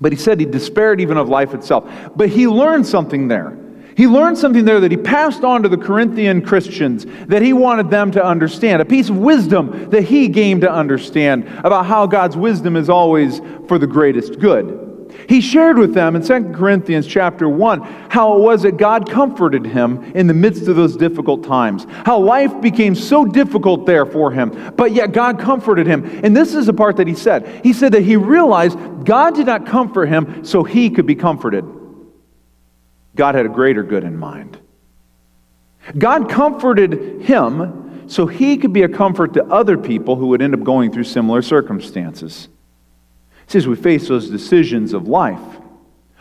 But 0.00 0.12
he 0.12 0.18
said 0.18 0.40
he 0.40 0.46
despaired 0.46 1.00
even 1.00 1.16
of 1.16 1.28
life 1.28 1.54
itself. 1.54 1.90
But 2.16 2.30
he 2.30 2.46
learned 2.46 2.86
something 2.86 3.28
there. 3.28 3.56
He 3.96 4.06
learned 4.06 4.38
something 4.38 4.64
there 4.64 4.80
that 4.80 4.90
he 4.90 4.96
passed 4.96 5.44
on 5.44 5.62
to 5.62 5.68
the 5.68 5.76
Corinthian 5.76 6.40
Christians 6.40 7.04
that 7.26 7.42
he 7.42 7.52
wanted 7.52 7.90
them 7.90 8.10
to 8.12 8.24
understand, 8.24 8.80
a 8.80 8.84
piece 8.84 9.10
of 9.10 9.18
wisdom 9.18 9.90
that 9.90 10.04
he 10.04 10.28
gained 10.28 10.62
to 10.62 10.72
understand 10.72 11.46
about 11.58 11.84
how 11.84 12.06
God's 12.06 12.36
wisdom 12.36 12.76
is 12.76 12.88
always 12.88 13.40
for 13.68 13.78
the 13.78 13.86
greatest 13.86 14.38
good. 14.38 14.89
He 15.28 15.40
shared 15.40 15.78
with 15.78 15.94
them 15.94 16.16
in 16.16 16.22
2 16.22 16.52
Corinthians 16.52 17.06
chapter 17.06 17.48
1 17.48 17.80
how 18.10 18.36
it 18.36 18.40
was 18.40 18.62
that 18.62 18.76
God 18.76 19.08
comforted 19.08 19.64
him 19.66 20.02
in 20.14 20.26
the 20.26 20.34
midst 20.34 20.68
of 20.68 20.76
those 20.76 20.96
difficult 20.96 21.44
times. 21.44 21.86
How 22.04 22.18
life 22.18 22.60
became 22.60 22.94
so 22.94 23.24
difficult 23.24 23.86
there 23.86 24.06
for 24.06 24.30
him, 24.30 24.72
but 24.76 24.92
yet 24.92 25.12
God 25.12 25.38
comforted 25.38 25.86
him. 25.86 26.04
And 26.24 26.36
this 26.36 26.54
is 26.54 26.66
the 26.66 26.72
part 26.72 26.96
that 26.96 27.06
he 27.06 27.14
said. 27.14 27.64
He 27.64 27.72
said 27.72 27.92
that 27.92 28.02
he 28.02 28.16
realized 28.16 28.78
God 29.04 29.34
did 29.34 29.46
not 29.46 29.66
comfort 29.66 30.06
him 30.06 30.44
so 30.44 30.64
he 30.64 30.90
could 30.90 31.06
be 31.06 31.14
comforted. 31.14 31.64
God 33.14 33.34
had 33.34 33.46
a 33.46 33.50
greater 33.50 33.82
good 33.82 34.04
in 34.04 34.16
mind. 34.16 34.58
God 35.96 36.28
comforted 36.28 37.22
him 37.22 38.08
so 38.08 38.26
he 38.26 38.56
could 38.56 38.72
be 38.72 38.82
a 38.82 38.88
comfort 38.88 39.34
to 39.34 39.44
other 39.44 39.78
people 39.78 40.16
who 40.16 40.28
would 40.28 40.42
end 40.42 40.54
up 40.54 40.62
going 40.62 40.92
through 40.92 41.04
similar 41.04 41.42
circumstances. 41.42 42.48
See, 43.50 43.58
as 43.58 43.66
we 43.66 43.74
face 43.74 44.06
those 44.06 44.30
decisions 44.30 44.92
of 44.92 45.08
life, 45.08 45.42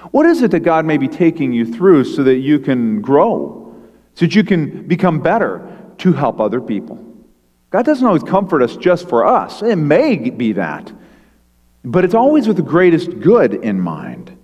what 0.09 0.25
is 0.25 0.41
it 0.41 0.49
that 0.49 0.61
God 0.61 0.83
may 0.83 0.97
be 0.97 1.07
taking 1.07 1.53
you 1.53 1.63
through 1.63 2.05
so 2.05 2.23
that 2.23 2.37
you 2.37 2.57
can 2.57 3.01
grow, 3.01 3.71
so 4.15 4.25
that 4.25 4.33
you 4.33 4.43
can 4.43 4.87
become 4.87 5.21
better 5.21 5.77
to 5.99 6.11
help 6.11 6.39
other 6.39 6.59
people? 6.59 6.97
God 7.69 7.85
doesn't 7.85 8.07
always 8.07 8.23
comfort 8.23 8.63
us 8.63 8.75
just 8.77 9.07
for 9.07 9.27
us. 9.27 9.61
It 9.61 9.75
may 9.75 10.15
be 10.31 10.53
that, 10.53 10.91
but 11.85 12.03
it's 12.03 12.15
always 12.15 12.47
with 12.47 12.57
the 12.57 12.63
greatest 12.63 13.19
good 13.19 13.53
in 13.53 13.79
mind. 13.79 14.35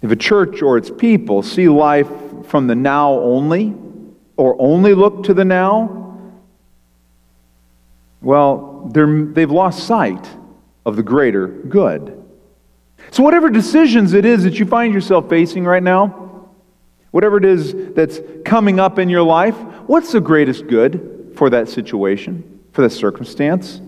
If 0.00 0.12
a 0.12 0.16
church 0.16 0.62
or 0.62 0.78
its 0.78 0.92
people 0.92 1.42
see 1.42 1.68
life 1.68 2.08
from 2.44 2.68
the 2.68 2.76
now 2.76 3.14
only, 3.14 3.74
or 4.36 4.54
only 4.60 4.94
look 4.94 5.24
to 5.24 5.34
the 5.34 5.44
now, 5.44 6.05
well, 8.26 8.90
they've 8.92 9.52
lost 9.52 9.86
sight 9.86 10.28
of 10.84 10.96
the 10.96 11.02
greater 11.04 11.46
good. 11.46 12.24
So, 13.12 13.22
whatever 13.22 13.48
decisions 13.48 14.14
it 14.14 14.24
is 14.24 14.42
that 14.42 14.58
you 14.58 14.66
find 14.66 14.92
yourself 14.92 15.28
facing 15.28 15.64
right 15.64 15.82
now, 15.82 16.48
whatever 17.12 17.36
it 17.36 17.44
is 17.44 17.72
that's 17.94 18.18
coming 18.44 18.80
up 18.80 18.98
in 18.98 19.08
your 19.08 19.22
life, 19.22 19.54
what's 19.86 20.10
the 20.10 20.20
greatest 20.20 20.66
good 20.66 21.34
for 21.36 21.50
that 21.50 21.68
situation, 21.68 22.64
for 22.72 22.82
that 22.82 22.90
circumstance? 22.90 23.80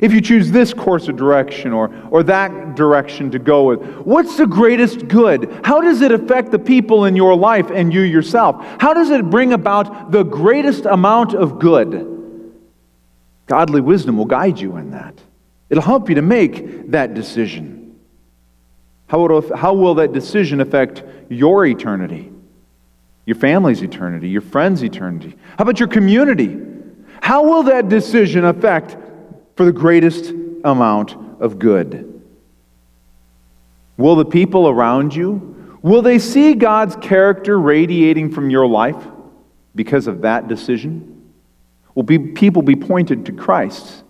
If 0.00 0.12
you 0.12 0.20
choose 0.20 0.52
this 0.52 0.72
course 0.72 1.08
of 1.08 1.16
direction 1.16 1.72
or, 1.72 1.92
or 2.12 2.22
that 2.22 2.76
direction 2.76 3.32
to 3.32 3.40
go 3.40 3.64
with, 3.64 3.82
what's 4.06 4.36
the 4.36 4.46
greatest 4.46 5.08
good? 5.08 5.62
How 5.64 5.80
does 5.80 6.00
it 6.00 6.12
affect 6.12 6.52
the 6.52 6.60
people 6.60 7.06
in 7.06 7.16
your 7.16 7.34
life 7.34 7.72
and 7.72 7.92
you 7.92 8.02
yourself? 8.02 8.64
How 8.78 8.94
does 8.94 9.10
it 9.10 9.28
bring 9.30 9.52
about 9.52 10.12
the 10.12 10.22
greatest 10.22 10.86
amount 10.86 11.34
of 11.34 11.58
good? 11.58 12.11
Godly 13.46 13.80
wisdom 13.80 14.16
will 14.16 14.24
guide 14.24 14.58
you 14.58 14.76
in 14.76 14.92
that. 14.92 15.14
It'll 15.68 15.82
help 15.82 16.08
you 16.08 16.16
to 16.16 16.22
make 16.22 16.90
that 16.90 17.14
decision. 17.14 17.98
How 19.06 19.18
will, 19.18 19.56
how 19.56 19.74
will 19.74 19.94
that 19.96 20.12
decision 20.12 20.60
affect 20.60 21.02
your 21.28 21.66
eternity, 21.66 22.32
your 23.26 23.36
family's 23.36 23.82
eternity, 23.82 24.28
your 24.28 24.40
friend's 24.40 24.82
eternity? 24.82 25.36
How 25.58 25.62
about 25.62 25.78
your 25.78 25.88
community? 25.88 26.58
How 27.20 27.44
will 27.44 27.64
that 27.64 27.88
decision 27.88 28.44
affect 28.44 28.96
for 29.56 29.64
the 29.64 29.72
greatest 29.72 30.30
amount 30.64 31.16
of 31.40 31.58
good? 31.58 32.22
Will 33.96 34.16
the 34.16 34.24
people 34.24 34.68
around 34.68 35.14
you, 35.14 35.78
will 35.82 36.02
they 36.02 36.18
see 36.18 36.54
God's 36.54 36.96
character 36.96 37.58
radiating 37.60 38.32
from 38.32 38.50
your 38.50 38.66
life 38.66 39.02
because 39.74 40.06
of 40.06 40.22
that 40.22 40.48
decision? 40.48 41.11
Will 41.94 42.02
be, 42.02 42.18
people 42.18 42.62
be 42.62 42.76
pointed 42.76 43.26
to 43.26 43.32
Christ 43.32 44.02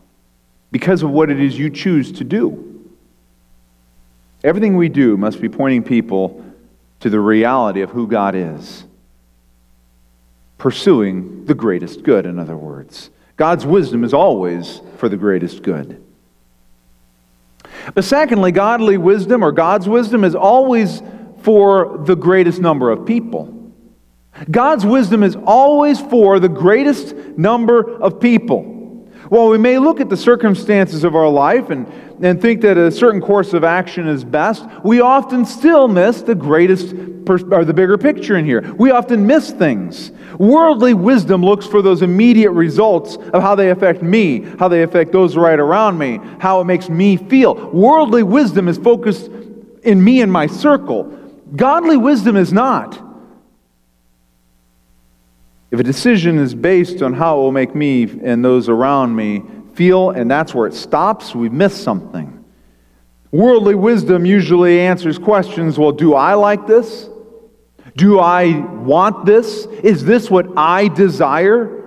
because 0.70 1.02
of 1.02 1.10
what 1.10 1.30
it 1.30 1.40
is 1.40 1.58
you 1.58 1.70
choose 1.70 2.12
to 2.12 2.24
do? 2.24 2.90
Everything 4.44 4.76
we 4.76 4.88
do 4.88 5.16
must 5.16 5.40
be 5.40 5.48
pointing 5.48 5.82
people 5.82 6.44
to 7.00 7.10
the 7.10 7.20
reality 7.20 7.82
of 7.82 7.90
who 7.90 8.06
God 8.06 8.34
is. 8.34 8.84
Pursuing 10.58 11.44
the 11.44 11.54
greatest 11.54 12.02
good, 12.02 12.26
in 12.26 12.38
other 12.38 12.56
words. 12.56 13.10
God's 13.36 13.66
wisdom 13.66 14.04
is 14.04 14.14
always 14.14 14.80
for 14.98 15.08
the 15.08 15.16
greatest 15.16 15.62
good. 15.62 16.02
But 17.94 18.04
secondly, 18.04 18.52
godly 18.52 18.96
wisdom 18.96 19.42
or 19.42 19.50
God's 19.50 19.88
wisdom 19.88 20.24
is 20.24 20.34
always 20.34 21.02
for 21.42 21.98
the 22.04 22.14
greatest 22.14 22.60
number 22.60 22.90
of 22.90 23.04
people. 23.04 23.61
God's 24.50 24.84
wisdom 24.84 25.22
is 25.22 25.36
always 25.46 26.00
for 26.00 26.38
the 26.40 26.48
greatest 26.48 27.14
number 27.36 28.00
of 28.00 28.20
people. 28.20 28.62
While 29.28 29.48
we 29.48 29.58
may 29.58 29.78
look 29.78 30.00
at 30.00 30.10
the 30.10 30.16
circumstances 30.16 31.04
of 31.04 31.14
our 31.14 31.28
life 31.28 31.70
and, 31.70 31.86
and 32.22 32.40
think 32.40 32.60
that 32.62 32.76
a 32.76 32.90
certain 32.90 33.20
course 33.20 33.54
of 33.54 33.64
action 33.64 34.06
is 34.06 34.24
best, 34.24 34.66
we 34.84 35.00
often 35.00 35.46
still 35.46 35.88
miss 35.88 36.22
the 36.22 36.34
greatest 36.34 36.94
or 37.28 37.64
the 37.64 37.72
bigger 37.72 37.96
picture 37.96 38.36
in 38.36 38.44
here. 38.44 38.74
We 38.74 38.90
often 38.90 39.26
miss 39.26 39.50
things. 39.50 40.10
Worldly 40.38 40.94
wisdom 40.94 41.42
looks 41.42 41.66
for 41.66 41.80
those 41.80 42.02
immediate 42.02 42.50
results 42.50 43.16
of 43.16 43.42
how 43.42 43.54
they 43.54 43.70
affect 43.70 44.02
me, 44.02 44.40
how 44.58 44.68
they 44.68 44.82
affect 44.82 45.12
those 45.12 45.36
right 45.36 45.58
around 45.58 45.98
me, 45.98 46.20
how 46.40 46.60
it 46.60 46.64
makes 46.64 46.88
me 46.88 47.16
feel. 47.16 47.70
Worldly 47.70 48.24
wisdom 48.24 48.68
is 48.68 48.76
focused 48.76 49.30
in 49.82 50.02
me 50.02 50.20
and 50.20 50.32
my 50.32 50.46
circle. 50.46 51.04
Godly 51.54 51.96
wisdom 51.96 52.36
is 52.36 52.52
not. 52.52 53.01
If 55.72 55.80
a 55.80 55.82
decision 55.82 56.38
is 56.38 56.54
based 56.54 57.00
on 57.00 57.14
how 57.14 57.38
it 57.38 57.40
will 57.40 57.52
make 57.52 57.74
me 57.74 58.02
and 58.02 58.44
those 58.44 58.68
around 58.68 59.16
me 59.16 59.42
feel, 59.72 60.10
and 60.10 60.30
that's 60.30 60.54
where 60.54 60.66
it 60.66 60.74
stops, 60.74 61.34
we've 61.34 61.50
missed 61.50 61.82
something. 61.82 62.44
Worldly 63.30 63.74
wisdom 63.74 64.26
usually 64.26 64.80
answers 64.80 65.18
questions 65.18 65.78
well, 65.78 65.92
do 65.92 66.12
I 66.12 66.34
like 66.34 66.66
this? 66.66 67.08
Do 67.96 68.18
I 68.18 68.58
want 68.58 69.24
this? 69.24 69.64
Is 69.82 70.04
this 70.04 70.30
what 70.30 70.46
I 70.58 70.88
desire? 70.88 71.78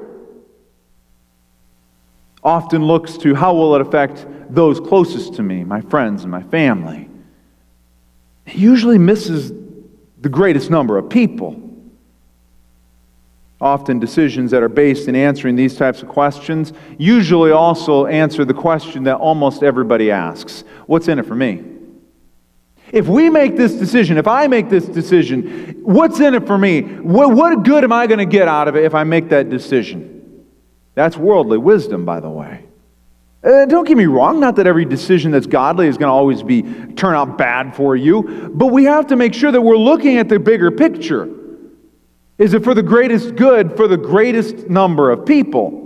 Often 2.44 2.86
looks 2.86 3.18
to 3.18 3.36
how 3.36 3.54
will 3.54 3.76
it 3.76 3.82
affect 3.82 4.26
those 4.50 4.80
closest 4.80 5.36
to 5.36 5.44
me, 5.44 5.64
my 5.64 5.82
friends 5.82 6.24
and 6.24 6.32
my 6.32 6.42
family. 6.42 7.08
It 8.48 8.56
usually 8.56 8.98
misses 8.98 9.52
the 10.22 10.30
greatest 10.30 10.72
number 10.72 10.98
of 10.98 11.08
people. 11.08 11.62
Often, 13.62 14.00
decisions 14.00 14.52
that 14.52 14.62
are 14.62 14.70
based 14.70 15.08
in 15.08 15.16
answering 15.16 15.56
these 15.56 15.78
types 15.78 16.02
of 16.02 16.10
questions 16.10 16.74
usually 16.98 17.52
also 17.52 18.06
answer 18.06 18.44
the 18.44 18.54
question 18.54 19.04
that 19.04 19.16
almost 19.16 19.64
everybody 19.64 20.12
asks 20.12 20.64
What's 20.88 21.08
in 21.08 21.20
it 21.20 21.26
for 21.26 21.36
me? 21.36 21.64
If 22.92 23.08
we 23.08 23.30
make 23.30 23.56
this 23.56 23.74
decision, 23.74 24.18
if 24.18 24.28
I 24.28 24.48
make 24.48 24.70
this 24.70 24.86
decision, 24.86 25.80
what's 25.84 26.20
in 26.20 26.34
it 26.34 26.46
for 26.46 26.58
me? 26.58 26.82
What, 26.82 27.34
what 27.34 27.64
good 27.64 27.84
am 27.84 27.92
I 27.92 28.08
going 28.08 28.20
to 28.20 28.26
get 28.26 28.48
out 28.48 28.68
of 28.68 28.76
it 28.76 28.84
if 28.84 28.94
I 28.94 29.04
make 29.04 29.30
that 29.30 29.50
decision? 29.50 30.46
That's 30.94 31.18
worldly 31.18 31.58
wisdom, 31.58 32.06
by 32.06 32.20
the 32.20 32.30
way. 32.30 32.64
Uh, 33.44 33.66
don't 33.66 33.88
get 33.88 33.98
me 33.98 34.06
wrong, 34.06 34.40
not 34.40 34.56
that 34.56 34.66
every 34.66 34.86
decision 34.86 35.32
that's 35.32 35.46
godly 35.46 35.88
is 35.88 35.98
going 35.98 36.10
to 36.10 36.14
always 36.14 36.42
be 36.42 36.64
turn 36.96 37.16
out 37.16 37.38
bad 37.38 37.76
for 37.76 37.96
you, 37.96 38.52
but 38.54 38.68
we 38.68 38.86
have 38.86 39.08
to 39.08 39.16
make 39.16 39.34
sure 39.34 39.52
that 39.52 39.62
we're 39.62 39.78
looking 39.78 40.18
at 40.18 40.30
the 40.30 40.40
bigger 40.40 40.72
picture. 40.72 41.30
Is 42.38 42.54
it 42.54 42.64
for 42.64 42.74
the 42.74 42.84
greatest 42.84 43.36
good 43.36 43.76
for 43.78 43.88
the 43.88 43.98
greatest 43.98 44.70
number 44.70 45.10
of 45.10 45.26
people? 45.26 45.86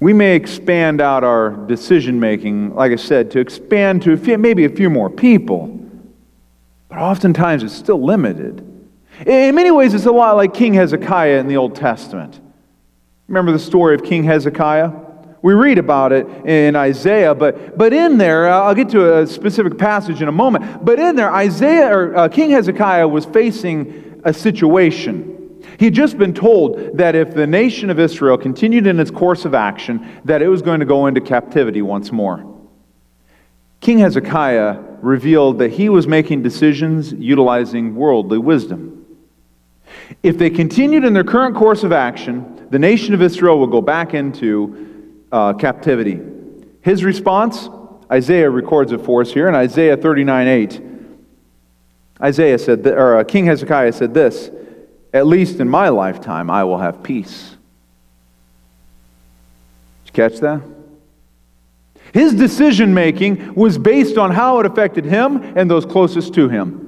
we 0.00 0.12
may 0.12 0.36
expand 0.36 1.00
out 1.00 1.24
our 1.24 1.50
decision 1.50 2.20
making, 2.20 2.74
like 2.74 2.92
I 2.92 2.96
said, 2.96 3.30
to 3.32 3.40
expand 3.40 4.02
to 4.02 4.12
a 4.12 4.16
few, 4.16 4.38
maybe 4.38 4.64
a 4.64 4.68
few 4.68 4.90
more 4.90 5.10
people, 5.10 5.66
but 6.88 6.98
oftentimes 6.98 7.62
it's 7.64 7.74
still 7.74 8.02
limited. 8.02 8.60
In 9.26 9.54
many 9.54 9.72
ways, 9.72 9.94
it's 9.94 10.06
a 10.06 10.12
lot 10.12 10.36
like 10.36 10.54
King 10.54 10.74
Hezekiah 10.74 11.38
in 11.38 11.48
the 11.48 11.56
Old 11.56 11.74
Testament. 11.74 12.40
Remember 13.26 13.50
the 13.50 13.58
story 13.58 13.96
of 13.96 14.04
King 14.04 14.22
Hezekiah? 14.22 14.92
We 15.40 15.54
read 15.54 15.78
about 15.78 16.12
it 16.12 16.26
in 16.46 16.74
Isaiah, 16.74 17.34
but, 17.34 17.78
but 17.78 17.92
in 17.92 18.18
there, 18.18 18.48
I'll 18.48 18.74
get 18.74 18.88
to 18.90 19.18
a 19.18 19.26
specific 19.26 19.78
passage 19.78 20.20
in 20.20 20.28
a 20.28 20.32
moment, 20.32 20.84
but 20.84 20.98
in 20.98 21.14
there, 21.14 21.32
Isaiah 21.32 21.96
or 21.96 22.16
uh, 22.16 22.28
King 22.28 22.50
Hezekiah 22.50 23.06
was 23.06 23.24
facing 23.24 24.20
a 24.24 24.32
situation. 24.32 25.62
He'd 25.78 25.94
just 25.94 26.18
been 26.18 26.34
told 26.34 26.96
that 26.96 27.14
if 27.14 27.34
the 27.34 27.46
nation 27.46 27.88
of 27.88 28.00
Israel 28.00 28.36
continued 28.36 28.86
in 28.86 28.98
its 28.98 29.12
course 29.12 29.44
of 29.44 29.54
action, 29.54 30.20
that 30.24 30.42
it 30.42 30.48
was 30.48 30.60
going 30.60 30.80
to 30.80 30.86
go 30.86 31.06
into 31.06 31.20
captivity 31.20 31.82
once 31.82 32.10
more. 32.10 32.44
King 33.80 33.98
Hezekiah 33.98 34.82
revealed 35.00 35.58
that 35.60 35.70
he 35.70 35.88
was 35.88 36.08
making 36.08 36.42
decisions 36.42 37.12
utilizing 37.12 37.94
worldly 37.94 38.38
wisdom. 38.38 39.06
If 40.22 40.36
they 40.36 40.50
continued 40.50 41.04
in 41.04 41.12
their 41.12 41.22
current 41.22 41.54
course 41.54 41.84
of 41.84 41.92
action, 41.92 42.66
the 42.70 42.78
nation 42.78 43.14
of 43.14 43.22
Israel 43.22 43.60
would 43.60 43.70
go 43.70 43.80
back 43.80 44.14
into 44.14 44.87
uh, 45.30 45.52
captivity. 45.54 46.20
His 46.80 47.04
response, 47.04 47.68
Isaiah 48.10 48.50
records 48.50 48.92
it 48.92 49.00
for 49.02 49.20
us 49.20 49.32
here 49.32 49.48
in 49.48 49.54
Isaiah 49.54 49.96
39 49.96 50.46
8. 50.46 50.82
Isaiah 52.20 52.58
said, 52.58 52.86
or 52.86 53.18
uh, 53.18 53.24
King 53.24 53.46
Hezekiah 53.46 53.92
said 53.92 54.14
this 54.14 54.50
at 55.12 55.26
least 55.26 55.60
in 55.60 55.68
my 55.68 55.88
lifetime, 55.88 56.50
I 56.50 56.64
will 56.64 56.78
have 56.78 57.02
peace. 57.02 57.56
Did 60.04 60.06
you 60.06 60.12
catch 60.12 60.40
that? 60.40 60.62
His 62.12 62.34
decision 62.34 62.94
making 62.94 63.54
was 63.54 63.78
based 63.78 64.16
on 64.16 64.30
how 64.30 64.60
it 64.60 64.66
affected 64.66 65.04
him 65.04 65.36
and 65.56 65.70
those 65.70 65.84
closest 65.84 66.34
to 66.34 66.48
him. 66.48 66.87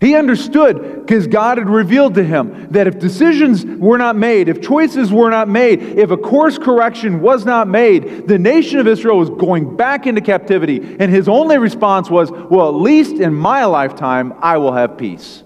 He 0.00 0.14
understood 0.14 1.06
because 1.06 1.26
God 1.26 1.56
had 1.56 1.70
revealed 1.70 2.14
to 2.14 2.24
him 2.24 2.68
that 2.72 2.86
if 2.86 2.98
decisions 2.98 3.64
were 3.64 3.96
not 3.96 4.14
made, 4.14 4.48
if 4.48 4.60
choices 4.60 5.10
were 5.10 5.30
not 5.30 5.48
made, 5.48 5.80
if 5.80 6.10
a 6.10 6.18
course 6.18 6.58
correction 6.58 7.22
was 7.22 7.46
not 7.46 7.66
made, 7.66 8.28
the 8.28 8.38
nation 8.38 8.78
of 8.78 8.86
Israel 8.86 9.18
was 9.18 9.30
going 9.30 9.74
back 9.76 10.06
into 10.06 10.20
captivity. 10.20 10.96
And 11.00 11.10
his 11.10 11.28
only 11.28 11.56
response 11.56 12.10
was, 12.10 12.30
Well, 12.30 12.68
at 12.68 12.74
least 12.74 13.16
in 13.16 13.32
my 13.34 13.64
lifetime, 13.64 14.34
I 14.40 14.58
will 14.58 14.72
have 14.72 14.98
peace. 14.98 15.42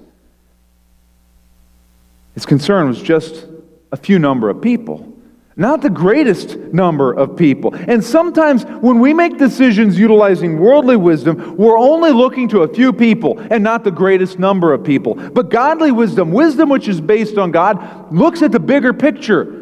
His 2.35 2.45
concern 2.45 2.89
was 2.89 3.01
just 3.01 3.47
a 3.93 3.97
few 3.97 4.19
number 4.19 4.51
of 4.51 4.61
people, 4.61 5.17
not 5.57 5.83
the 5.83 5.91
greatest 5.91 6.57
number 6.73 7.13
of 7.13 7.37
people. 7.37 7.75
And 7.75 8.03
sometimes 8.03 8.65
when 8.65 9.01
we 9.01 9.13
make 9.13 9.37
decisions 9.37 9.99
utilizing 9.99 10.59
worldly 10.59 10.97
wisdom, 10.97 11.57
we're 11.57 11.79
only 11.79 12.13
looking 12.13 12.49
to 12.49 12.63
a 12.63 12.73
few 12.73 12.93
people 12.93 13.39
and 13.51 13.63
not 13.63 13.85
the 13.85 13.91
greatest 13.91 14.39
number 14.39 14.73
of 14.73 14.85
people. 14.85 15.15
But 15.15 15.51
godly 15.51 15.93
wisdom, 15.93 16.31
wisdom 16.31 16.69
which 16.69 16.89
is 16.89 17.01
based 17.01 17.37
on 17.37 17.51
God, 17.51 18.13
looks 18.13 18.43
at 18.43 18.53
the 18.53 18.61
bigger 18.61 18.93
picture. 18.93 19.57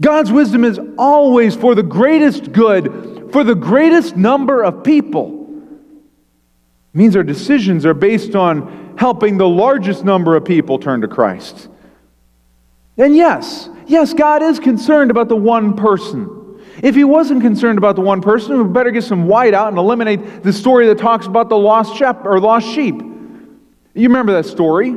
God's 0.00 0.32
wisdom 0.32 0.64
is 0.64 0.80
always 0.98 1.54
for 1.54 1.74
the 1.74 1.82
greatest 1.82 2.50
good, 2.52 3.30
for 3.30 3.44
the 3.44 3.54
greatest 3.54 4.16
number 4.16 4.62
of 4.62 4.82
people. 4.82 5.48
It 6.94 6.98
means 6.98 7.14
our 7.14 7.22
decisions 7.22 7.86
are 7.86 7.94
based 7.94 8.34
on 8.34 8.96
helping 8.98 9.36
the 9.36 9.48
largest 9.48 10.04
number 10.04 10.34
of 10.34 10.44
people 10.44 10.78
turn 10.78 11.02
to 11.02 11.08
Christ. 11.08 11.68
And 12.98 13.16
yes, 13.16 13.68
yes, 13.86 14.12
God 14.12 14.42
is 14.42 14.58
concerned 14.58 15.10
about 15.10 15.28
the 15.28 15.36
one 15.36 15.74
person. 15.76 16.60
If 16.82 16.94
he 16.94 17.04
wasn't 17.04 17.42
concerned 17.42 17.78
about 17.78 17.96
the 17.96 18.02
one 18.02 18.20
person, 18.20 18.58
we 18.58 18.72
better 18.72 18.90
get 18.90 19.04
some 19.04 19.26
white 19.26 19.54
out 19.54 19.68
and 19.68 19.78
eliminate 19.78 20.42
the 20.42 20.52
story 20.52 20.86
that 20.88 20.98
talks 20.98 21.26
about 21.26 21.48
the 21.48 21.56
lost 21.56 21.96
sheep 21.96 22.16
or 22.24 22.40
lost 22.40 22.66
sheep. 22.66 22.94
You 22.94 24.08
remember 24.08 24.32
that 24.32 24.46
story? 24.46 24.96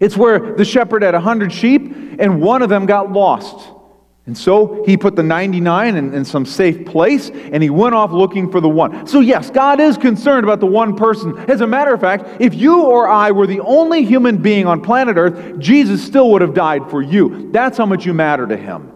It's 0.00 0.16
where 0.16 0.54
the 0.54 0.64
shepherd 0.64 1.02
had 1.02 1.14
a 1.14 1.20
hundred 1.20 1.52
sheep 1.52 1.82
and 2.18 2.40
one 2.40 2.62
of 2.62 2.68
them 2.68 2.86
got 2.86 3.12
lost. 3.12 3.70
And 4.26 4.36
so 4.36 4.84
he 4.84 4.96
put 4.96 5.16
the 5.16 5.22
99 5.22 5.96
in, 5.96 6.14
in, 6.14 6.24
some 6.24 6.44
safe 6.44 6.86
place 6.86 7.30
and 7.30 7.62
he 7.62 7.70
went 7.70 7.94
off 7.94 8.12
looking 8.12 8.50
for 8.50 8.60
the 8.60 8.68
one. 8.68 9.06
So, 9.06 9.20
yes, 9.20 9.50
God 9.50 9.80
is 9.80 9.96
concerned 9.96 10.44
about 10.44 10.60
the 10.60 10.66
one 10.66 10.94
person. 10.94 11.36
As 11.50 11.62
a 11.62 11.66
matter 11.66 11.92
of 11.94 12.00
fact, 12.00 12.40
if 12.40 12.54
you 12.54 12.82
or 12.82 13.08
I 13.08 13.30
were 13.30 13.46
the 13.46 13.60
only 13.60 14.04
human 14.04 14.36
being 14.36 14.66
on 14.66 14.82
planet 14.82 15.16
Earth, 15.16 15.58
Jesus 15.58 16.04
still 16.04 16.30
would 16.32 16.42
have 16.42 16.54
died 16.54 16.88
for 16.90 17.02
you. 17.02 17.50
That's 17.50 17.78
how 17.78 17.86
much 17.86 18.04
you 18.04 18.14
matter 18.14 18.46
to 18.46 18.56
him. 18.56 18.92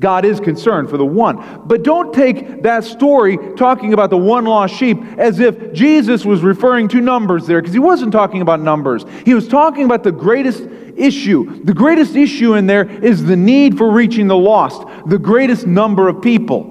God 0.00 0.24
is 0.24 0.40
concerned 0.40 0.90
for 0.90 0.96
the 0.96 1.06
one. 1.06 1.62
But 1.66 1.82
don't 1.82 2.12
take 2.12 2.62
that 2.62 2.84
story 2.84 3.38
talking 3.56 3.92
about 3.94 4.10
the 4.10 4.18
one 4.18 4.44
lost 4.44 4.74
sheep 4.74 4.98
as 5.18 5.38
if 5.38 5.72
Jesus 5.72 6.24
was 6.24 6.42
referring 6.42 6.88
to 6.88 7.00
numbers 7.00 7.46
there, 7.46 7.60
because 7.60 7.72
he 7.72 7.78
wasn't 7.78 8.12
talking 8.12 8.42
about 8.42 8.60
numbers. 8.60 9.04
He 9.24 9.34
was 9.34 9.46
talking 9.46 9.84
about 9.84 10.02
the 10.02 10.12
greatest 10.12 10.62
issue. 10.96 11.62
The 11.64 11.74
greatest 11.74 12.16
issue 12.16 12.54
in 12.54 12.66
there 12.66 12.88
is 12.88 13.24
the 13.24 13.36
need 13.36 13.78
for 13.78 13.90
reaching 13.90 14.26
the 14.26 14.36
lost, 14.36 14.86
the 15.06 15.18
greatest 15.18 15.66
number 15.66 16.08
of 16.08 16.20
people. 16.22 16.70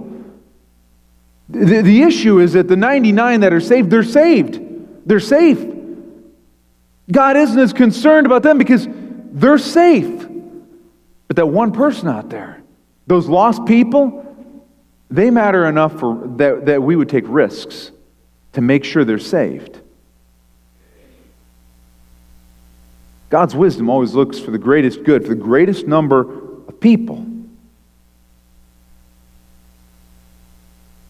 The, 1.50 1.82
the 1.82 2.02
issue 2.04 2.40
is 2.40 2.54
that 2.54 2.68
the 2.68 2.76
99 2.76 3.42
that 3.42 3.54
are 3.54 3.62
saved, 3.62 3.90
they're 3.90 4.04
saved. 4.04 4.60
They're 5.06 5.20
safe. 5.20 5.64
God 7.12 7.36
isn't 7.38 7.60
as 7.60 7.74
concerned 7.74 8.26
about 8.26 8.44
them 8.44 8.58
because 8.58 8.88
they're 8.90 9.58
safe. 9.58 10.28
But 11.28 11.36
that 11.36 11.48
one 11.48 11.72
person 11.72 12.08
out 12.08 12.30
there, 12.30 12.63
those 13.08 13.28
lost 13.28 13.66
people, 13.66 14.20
they 15.10 15.30
matter 15.30 15.66
enough 15.66 16.00
for, 16.00 16.28
that, 16.38 16.66
that 16.66 16.82
we 16.82 16.96
would 16.96 17.10
take 17.10 17.26
risks 17.28 17.92
to 18.54 18.62
make 18.62 18.84
sure 18.84 19.04
they're 19.04 19.20
saved. 19.20 19.80
God's 23.30 23.56
wisdom 23.56 23.90
always 23.90 24.14
looks 24.14 24.40
for 24.40 24.52
the 24.52 24.60
greatest 24.60 25.04
good, 25.04 25.24
for 25.24 25.30
the 25.30 25.36
greatest 25.36 25.88
number 25.88 26.22
of 26.68 26.80
people. 26.80 27.26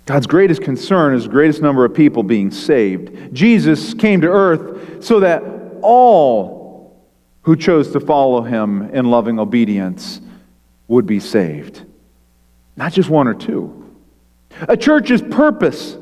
God's 0.06 0.28
greatest 0.28 0.62
concern 0.62 1.16
is 1.16 1.24
the 1.24 1.30
greatest 1.30 1.62
number 1.62 1.86
of 1.86 1.94
people 1.94 2.24
being 2.24 2.52
saved. 2.52 3.34
Jesus 3.34 3.94
came 3.94 4.22
to 4.22 4.28
earth 4.28 5.04
so 5.04 5.20
that 5.22 5.44
all 5.82 7.04
who 7.44 7.56
chose 7.56 7.92
to 7.92 8.00
follow 8.00 8.42
him 8.42 8.90
in 8.94 9.06
loving 9.06 9.40
obedience 9.40 10.20
would 10.88 11.06
be 11.06 11.20
saved. 11.20 11.86
Not 12.76 12.94
just 12.94 13.10
one 13.10 13.28
or 13.28 13.34
two. 13.34 13.80
A 14.68 14.78
church's 14.78 15.22
purpose 15.22 15.98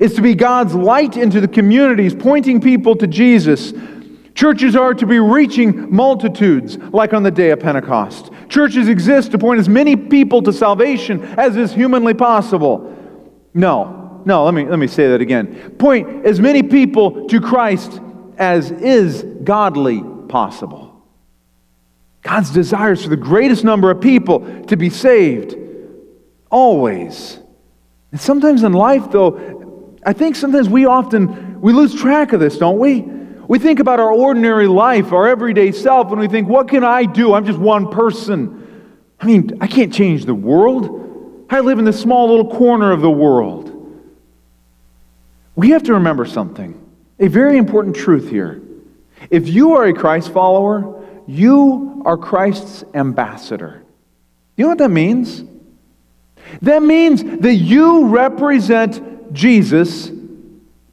is 0.00 0.14
to 0.14 0.22
be 0.22 0.34
God's 0.34 0.74
light 0.74 1.16
into 1.16 1.40
the 1.40 1.48
communities, 1.48 2.14
pointing 2.14 2.60
people 2.60 2.96
to 2.96 3.06
Jesus. 3.06 3.72
Churches 4.34 4.76
are 4.76 4.92
to 4.94 5.06
be 5.06 5.18
reaching 5.18 5.94
multitudes, 5.94 6.76
like 6.76 7.14
on 7.14 7.22
the 7.22 7.30
day 7.30 7.50
of 7.50 7.60
Pentecost. 7.60 8.30
Churches 8.48 8.88
exist 8.88 9.32
to 9.32 9.38
point 9.38 9.60
as 9.60 9.68
many 9.68 9.96
people 9.96 10.42
to 10.42 10.52
salvation 10.52 11.22
as 11.38 11.56
is 11.56 11.72
humanly 11.72 12.14
possible. 12.14 12.92
No, 13.54 14.20
no, 14.26 14.44
let 14.44 14.54
me, 14.54 14.66
let 14.66 14.78
me 14.78 14.86
say 14.86 15.08
that 15.08 15.20
again. 15.20 15.76
Point 15.78 16.26
as 16.26 16.40
many 16.40 16.62
people 16.62 17.26
to 17.28 17.40
Christ 17.40 18.00
as 18.36 18.70
is 18.70 19.22
godly 19.44 20.02
possible. 20.28 20.85
God's 22.26 22.50
desires 22.50 23.04
for 23.04 23.08
the 23.08 23.16
greatest 23.16 23.62
number 23.62 23.88
of 23.88 24.00
people 24.00 24.64
to 24.64 24.76
be 24.76 24.90
saved. 24.90 25.54
Always. 26.50 27.38
And 28.10 28.20
sometimes 28.20 28.64
in 28.64 28.72
life, 28.72 29.12
though, 29.12 29.96
I 30.04 30.12
think 30.12 30.34
sometimes 30.34 30.68
we 30.68 30.86
often 30.86 31.60
we 31.60 31.72
lose 31.72 31.94
track 31.94 32.32
of 32.32 32.40
this, 32.40 32.58
don't 32.58 32.78
we? 32.78 33.02
We 33.46 33.60
think 33.60 33.78
about 33.78 34.00
our 34.00 34.10
ordinary 34.10 34.66
life, 34.66 35.12
our 35.12 35.28
everyday 35.28 35.70
self, 35.70 36.10
and 36.10 36.20
we 36.20 36.26
think, 36.26 36.48
what 36.48 36.68
can 36.68 36.82
I 36.82 37.04
do? 37.04 37.32
I'm 37.32 37.46
just 37.46 37.60
one 37.60 37.92
person. 37.92 39.04
I 39.20 39.26
mean, 39.26 39.56
I 39.60 39.68
can't 39.68 39.94
change 39.94 40.24
the 40.24 40.34
world. 40.34 41.46
I 41.48 41.60
live 41.60 41.78
in 41.78 41.84
this 41.84 42.00
small 42.00 42.28
little 42.28 42.50
corner 42.50 42.90
of 42.90 43.02
the 43.02 43.10
world. 43.10 43.72
We 45.54 45.70
have 45.70 45.84
to 45.84 45.94
remember 45.94 46.26
something, 46.26 46.74
a 47.20 47.28
very 47.28 47.56
important 47.56 47.94
truth 47.94 48.28
here. 48.28 48.60
If 49.30 49.48
you 49.48 49.76
are 49.76 49.84
a 49.84 49.94
Christ 49.94 50.32
follower, 50.32 50.95
you 51.26 52.02
are 52.04 52.16
Christ's 52.16 52.84
ambassador. 52.94 53.82
You 54.56 54.64
know 54.64 54.68
what 54.70 54.78
that 54.78 54.90
means? 54.90 55.44
That 56.62 56.82
means 56.82 57.22
that 57.40 57.54
you 57.54 58.06
represent 58.06 59.32
Jesus 59.32 60.10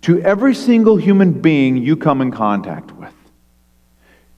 to 0.02 0.22
every 0.22 0.56
single 0.56 0.98
human 0.98 1.32
being 1.32 1.78
you 1.78 1.96
come 1.96 2.22
in 2.22 2.32
contact 2.32 2.92
with. 2.92 3.14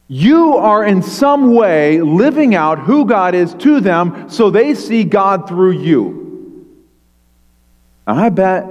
You 0.08 0.58
are 0.58 0.86
in 0.86 1.02
some 1.02 1.56
way 1.56 2.02
living 2.02 2.54
out 2.54 2.80
who 2.80 3.06
God 3.06 3.34
is 3.34 3.54
to 3.56 3.80
them 3.80 4.30
so 4.30 4.52
they 4.52 4.76
see 4.76 5.04
God 5.04 5.48
through 5.48 5.80
you. 5.82 6.78
And 8.06 8.20
I 8.20 8.30
bet, 8.30 8.66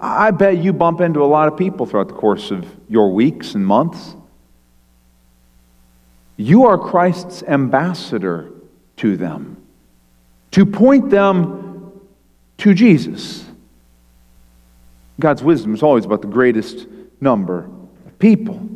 I 0.00 0.30
bet 0.30 0.58
you 0.58 0.72
bump 0.72 1.02
into 1.02 1.22
a 1.22 1.26
lot 1.26 1.48
of 1.48 1.58
people 1.58 1.84
throughout 1.84 2.08
the 2.08 2.14
course 2.14 2.50
of 2.50 2.64
your 2.88 3.12
weeks 3.12 3.54
and 3.54 3.66
months. 3.66 4.14
You 6.40 6.66
are 6.66 6.78
Christ's 6.78 7.42
ambassador 7.42 8.48
to 8.98 9.16
them, 9.16 9.60
to 10.52 10.64
point 10.64 11.10
them 11.10 12.00
to 12.58 12.74
Jesus. 12.74 13.44
God's 15.18 15.42
wisdom 15.42 15.74
is 15.74 15.82
always 15.82 16.04
about 16.04 16.22
the 16.22 16.28
greatest 16.28 16.86
number 17.20 17.68
of 18.06 18.18
people. 18.20 18.68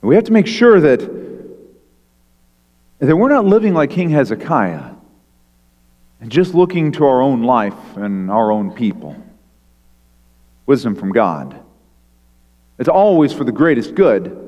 We 0.00 0.14
have 0.14 0.24
to 0.24 0.32
make 0.32 0.46
sure 0.46 0.80
that, 0.80 1.00
that 3.00 3.14
we're 3.14 3.28
not 3.28 3.44
living 3.44 3.74
like 3.74 3.90
King 3.90 4.08
Hezekiah 4.08 4.92
and 6.22 6.32
just 6.32 6.54
looking 6.54 6.92
to 6.92 7.04
our 7.04 7.20
own 7.20 7.42
life 7.42 7.96
and 7.96 8.30
our 8.30 8.50
own 8.50 8.72
people. 8.72 9.22
Wisdom 10.64 10.94
from 10.94 11.12
God. 11.12 11.60
It's 12.78 12.88
always 12.88 13.34
for 13.34 13.44
the 13.44 13.52
greatest 13.52 13.94
good 13.94 14.39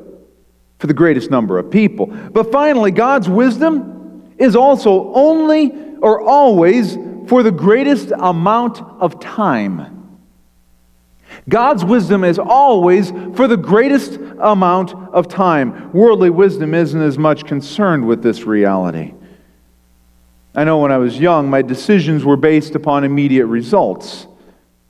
for 0.82 0.88
the 0.88 0.94
greatest 0.94 1.30
number 1.30 1.60
of 1.60 1.70
people. 1.70 2.06
But 2.06 2.50
finally, 2.50 2.90
God's 2.90 3.28
wisdom 3.28 4.34
is 4.36 4.56
also 4.56 5.12
only 5.14 5.70
or 6.00 6.20
always 6.20 6.98
for 7.28 7.44
the 7.44 7.52
greatest 7.52 8.10
amount 8.10 8.80
of 8.80 9.20
time. 9.20 10.18
God's 11.48 11.84
wisdom 11.84 12.24
is 12.24 12.36
always 12.36 13.12
for 13.12 13.46
the 13.46 13.56
greatest 13.56 14.18
amount 14.40 14.92
of 14.92 15.28
time. 15.28 15.92
Worldly 15.92 16.30
wisdom 16.30 16.74
isn't 16.74 17.00
as 17.00 17.16
much 17.16 17.44
concerned 17.44 18.08
with 18.08 18.20
this 18.20 18.42
reality. 18.42 19.14
I 20.52 20.64
know 20.64 20.78
when 20.78 20.90
I 20.90 20.98
was 20.98 21.16
young, 21.16 21.48
my 21.48 21.62
decisions 21.62 22.24
were 22.24 22.36
based 22.36 22.74
upon 22.74 23.04
immediate 23.04 23.46
results. 23.46 24.26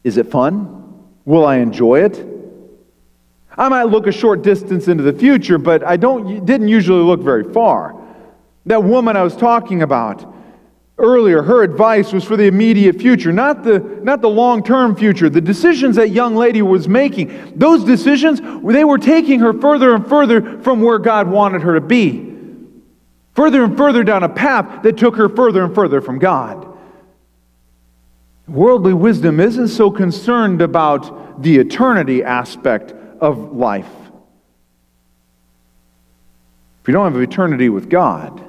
Is 0.04 0.16
it 0.16 0.30
fun? 0.30 1.04
Will 1.26 1.44
I 1.44 1.56
enjoy 1.56 2.04
it? 2.04 2.31
I 3.56 3.68
might 3.68 3.84
look 3.84 4.06
a 4.06 4.12
short 4.12 4.42
distance 4.42 4.88
into 4.88 5.02
the 5.02 5.12
future, 5.12 5.58
but 5.58 5.84
I 5.84 5.96
don't, 5.96 6.44
didn't 6.46 6.68
usually 6.68 7.02
look 7.02 7.20
very 7.20 7.52
far. 7.52 7.94
That 8.66 8.82
woman 8.82 9.16
I 9.16 9.22
was 9.22 9.36
talking 9.36 9.82
about 9.82 10.32
earlier, 10.98 11.42
her 11.42 11.62
advice 11.62 12.12
was 12.12 12.24
for 12.24 12.36
the 12.36 12.44
immediate 12.44 12.96
future, 12.96 13.32
not 13.32 13.64
the, 13.64 13.80
not 14.02 14.22
the 14.22 14.28
long 14.28 14.62
term 14.62 14.96
future. 14.96 15.28
The 15.28 15.40
decisions 15.40 15.96
that 15.96 16.10
young 16.10 16.34
lady 16.36 16.62
was 16.62 16.88
making, 16.88 17.54
those 17.56 17.84
decisions, 17.84 18.40
they 18.40 18.84
were 18.84 18.98
taking 18.98 19.40
her 19.40 19.52
further 19.52 19.94
and 19.94 20.08
further 20.08 20.60
from 20.62 20.80
where 20.80 20.98
God 20.98 21.28
wanted 21.28 21.62
her 21.62 21.74
to 21.74 21.80
be. 21.80 22.30
Further 23.34 23.64
and 23.64 23.76
further 23.76 24.04
down 24.04 24.22
a 24.22 24.28
path 24.28 24.82
that 24.82 24.96
took 24.96 25.16
her 25.16 25.28
further 25.28 25.64
and 25.64 25.74
further 25.74 26.00
from 26.00 26.18
God. 26.18 26.68
Worldly 28.46 28.92
wisdom 28.92 29.40
isn't 29.40 29.68
so 29.68 29.90
concerned 29.90 30.60
about 30.60 31.42
the 31.42 31.58
eternity 31.58 32.22
aspect 32.22 32.94
of 33.22 33.52
life. 33.52 33.88
If 36.80 36.88
we 36.88 36.92
don't 36.92 37.12
have 37.12 37.22
eternity 37.22 37.68
with 37.68 37.88
God, 37.88 38.44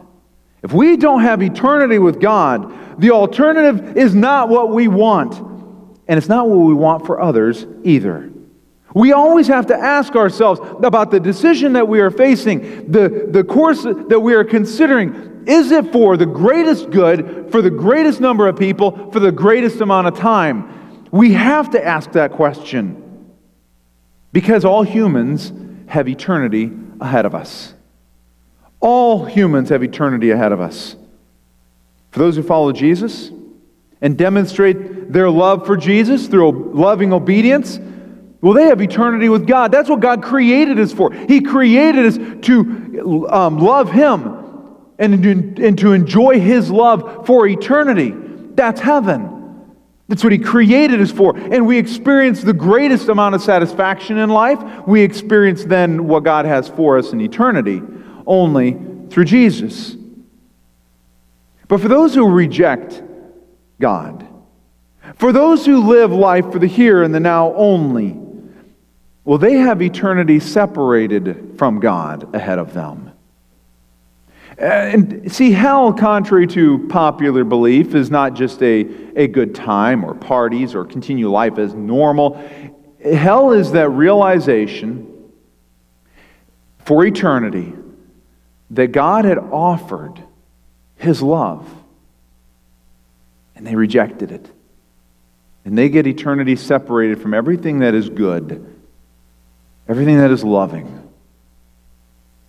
if 0.64 0.74
we 0.74 0.98
don't 0.98 1.22
have 1.22 1.44
eternity 1.44 2.00
with 2.00 2.20
God, 2.20 3.00
the 3.00 3.12
alternative 3.12 3.96
is 3.96 4.16
not 4.16 4.50
what 4.50 4.72
we 4.72 4.88
want, 4.88 5.36
and 6.08 6.18
it's 6.18 6.28
not 6.28 6.50
what 6.50 6.66
we 6.66 6.74
want 6.74 7.06
for 7.06 7.22
others 7.22 7.66
either. 7.84 8.32
We 8.96 9.12
always 9.12 9.48
have 9.48 9.68
to 9.68 9.76
ask 9.76 10.16
ourselves 10.16 10.60
about 10.84 11.12
the 11.12 11.20
decision 11.20 11.74
that 11.74 11.88
we 11.88 12.00
are 12.00 12.12
facing, 12.12 12.92
the, 12.92 13.28
the 13.30 13.44
course 13.44 13.84
that 13.84 14.20
we 14.20 14.34
are 14.34 14.44
considering. 14.44 15.44
Is 15.48 15.72
it 15.72 15.92
for 15.92 16.18
the 16.18 16.26
greatest 16.26 16.90
good, 16.90 17.52
for 17.52 17.62
the 17.62 17.70
greatest 17.70 18.20
number 18.20 18.48
of 18.48 18.58
people, 18.58 19.12
for 19.12 19.20
the 19.20 19.32
greatest 19.32 19.82
amount 19.82 20.08
of 20.08 20.18
time? 20.18 21.06
We 21.12 21.34
have 21.34 21.72
to 21.72 21.86
ask 21.86 22.14
that 22.14 22.32
question. 22.32 23.03
Because 24.34 24.66
all 24.66 24.84
humans 24.84 25.54
have 25.88 26.10
eternity 26.10 26.72
ahead 27.00 27.26
of 27.26 27.34
us. 27.34 27.74
All 28.82 29.24
humans 29.24 29.70
have 29.70 29.84
eternity 29.84 30.32
ahead 30.32 30.52
of 30.52 30.60
us. 30.60 30.98
For 32.12 32.20
those 32.20 32.36
who 32.36 32.44
follow 32.44 32.74
Jesus 32.74 33.32
and 34.02 34.18
demonstrate 34.18 35.14
their 35.14 35.30
love 35.30 35.66
for 35.66 35.78
Jesus 35.78 36.28
through 36.28 36.74
loving 36.74 37.14
obedience, 37.14 37.80
Well, 38.42 38.54
they 38.54 38.66
have 38.66 38.82
eternity 38.82 39.30
with 39.30 39.48
God. 39.48 39.72
That's 39.72 39.90
what 39.90 40.02
God 40.02 40.22
created 40.22 40.78
us 40.78 40.92
for. 40.92 41.14
He 41.14 41.40
created 41.40 42.06
us 42.06 42.18
to 42.48 43.28
um, 43.32 43.58
love 43.58 43.90
Him 43.90 44.38
and 45.00 45.58
and 45.60 45.80
to 45.80 45.94
enjoy 45.94 46.42
His 46.42 46.70
love 46.70 47.26
for 47.26 47.48
eternity. 47.48 48.14
That's 48.54 48.82
heaven. 48.82 49.33
That's 50.08 50.24
what 50.24 50.34
He 50.34 50.40
created 50.40 51.00
us 51.02 51.12
for. 51.12 51.36
And 51.36 51.66
we 51.66 51.78
experience 51.78 52.42
the 52.42 52.54
greatest 52.54 53.08
amount 53.10 53.36
of 53.36 53.42
satisfaction 53.42 54.18
in 54.18 54.30
life. 54.30 54.60
We 54.86 55.02
experience 55.02 55.64
then 55.64 56.08
what 56.08 56.24
God 56.24 56.46
has 56.46 56.68
for 56.68 56.98
us 56.98 57.14
in 57.14 57.22
eternity 57.22 57.82
only 58.28 58.78
through 59.10 59.26
Jesus. 59.26 59.96
But 61.68 61.80
for 61.80 61.88
those 61.88 62.14
who 62.14 62.30
reject 62.30 63.02
God, 63.80 64.28
for 65.16 65.32
those 65.32 65.66
who 65.66 65.88
live 65.88 66.12
life 66.12 66.52
for 66.52 66.60
the 66.60 66.68
here 66.68 67.04
and 67.04 67.16
the 67.16 67.20
now 67.20 67.54
only, 67.56 68.20
well, 69.24 69.38
they 69.38 69.54
have 69.54 69.82
eternity 69.82 70.40
separated 70.40 71.56
from 71.58 71.80
God 71.80 72.36
ahead 72.36 72.60
of 72.60 72.74
them. 72.74 73.13
Uh, 74.60 74.66
and 74.66 75.32
see, 75.32 75.52
hell, 75.52 75.94
contrary 75.94 76.48
to 76.48 76.88
popular 76.88 77.44
belief, 77.44 77.96
is 77.96 78.12
not 78.12 78.34
just 78.34 78.62
a, 78.62 78.82
a 79.16 79.28
good 79.28 79.56
time 79.56 80.04
or 80.04 80.14
parties 80.14 80.76
or 80.76 80.86
continue 80.86 81.30
life 81.30 81.58
as 81.58 81.74
normal. 81.74 82.36
Hell 83.04 83.52
is 83.52 83.72
that 83.72 83.90
realization 83.90 85.32
for 86.80 87.06
eternity 87.06 87.74
that 88.72 88.88
God 88.92 89.26
had 89.26 89.38
offered 89.38 90.22
his 90.98 91.22
love, 91.22 91.68
and 93.56 93.66
they 93.66 93.76
rejected 93.76 94.32
it. 94.32 94.50
And 95.66 95.78
they 95.78 95.90
get 95.90 96.06
eternity 96.06 96.56
separated 96.56 97.22
from 97.22 97.34
everything 97.34 97.80
that 97.80 97.94
is 97.94 98.10
good 98.10 98.74
everything 99.88 100.18
that 100.18 100.32
is 100.32 100.44
loving. 100.44 101.12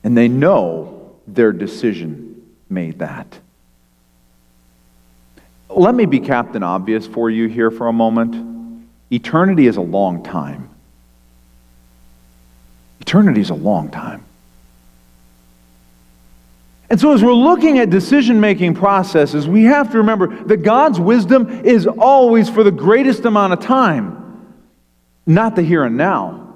And 0.02 0.16
they 0.16 0.28
know 0.28 0.93
their 1.26 1.52
decision 1.52 2.42
made 2.68 2.98
that. 2.98 3.38
Let 5.68 5.94
me 5.94 6.06
be 6.06 6.20
Captain 6.20 6.62
Obvious 6.62 7.06
for 7.06 7.30
you 7.30 7.48
here 7.48 7.70
for 7.70 7.88
a 7.88 7.92
moment. 7.92 8.86
Eternity 9.10 9.66
is 9.66 9.76
a 9.76 9.82
long 9.82 10.22
time. 10.22 10.70
Eternity 13.00 13.40
is 13.40 13.50
a 13.50 13.54
long 13.54 13.90
time. 13.90 14.24
And 16.90 17.00
so, 17.00 17.12
as 17.12 17.22
we're 17.24 17.32
looking 17.32 17.78
at 17.78 17.90
decision 17.90 18.40
making 18.40 18.74
processes, 18.74 19.48
we 19.48 19.64
have 19.64 19.90
to 19.92 19.98
remember 19.98 20.44
that 20.44 20.58
God's 20.58 21.00
wisdom 21.00 21.64
is 21.64 21.86
always 21.86 22.48
for 22.48 22.62
the 22.62 22.70
greatest 22.70 23.24
amount 23.24 23.52
of 23.52 23.60
time, 23.60 24.54
not 25.26 25.56
the 25.56 25.62
here 25.62 25.82
and 25.82 25.96
now. 25.96 26.52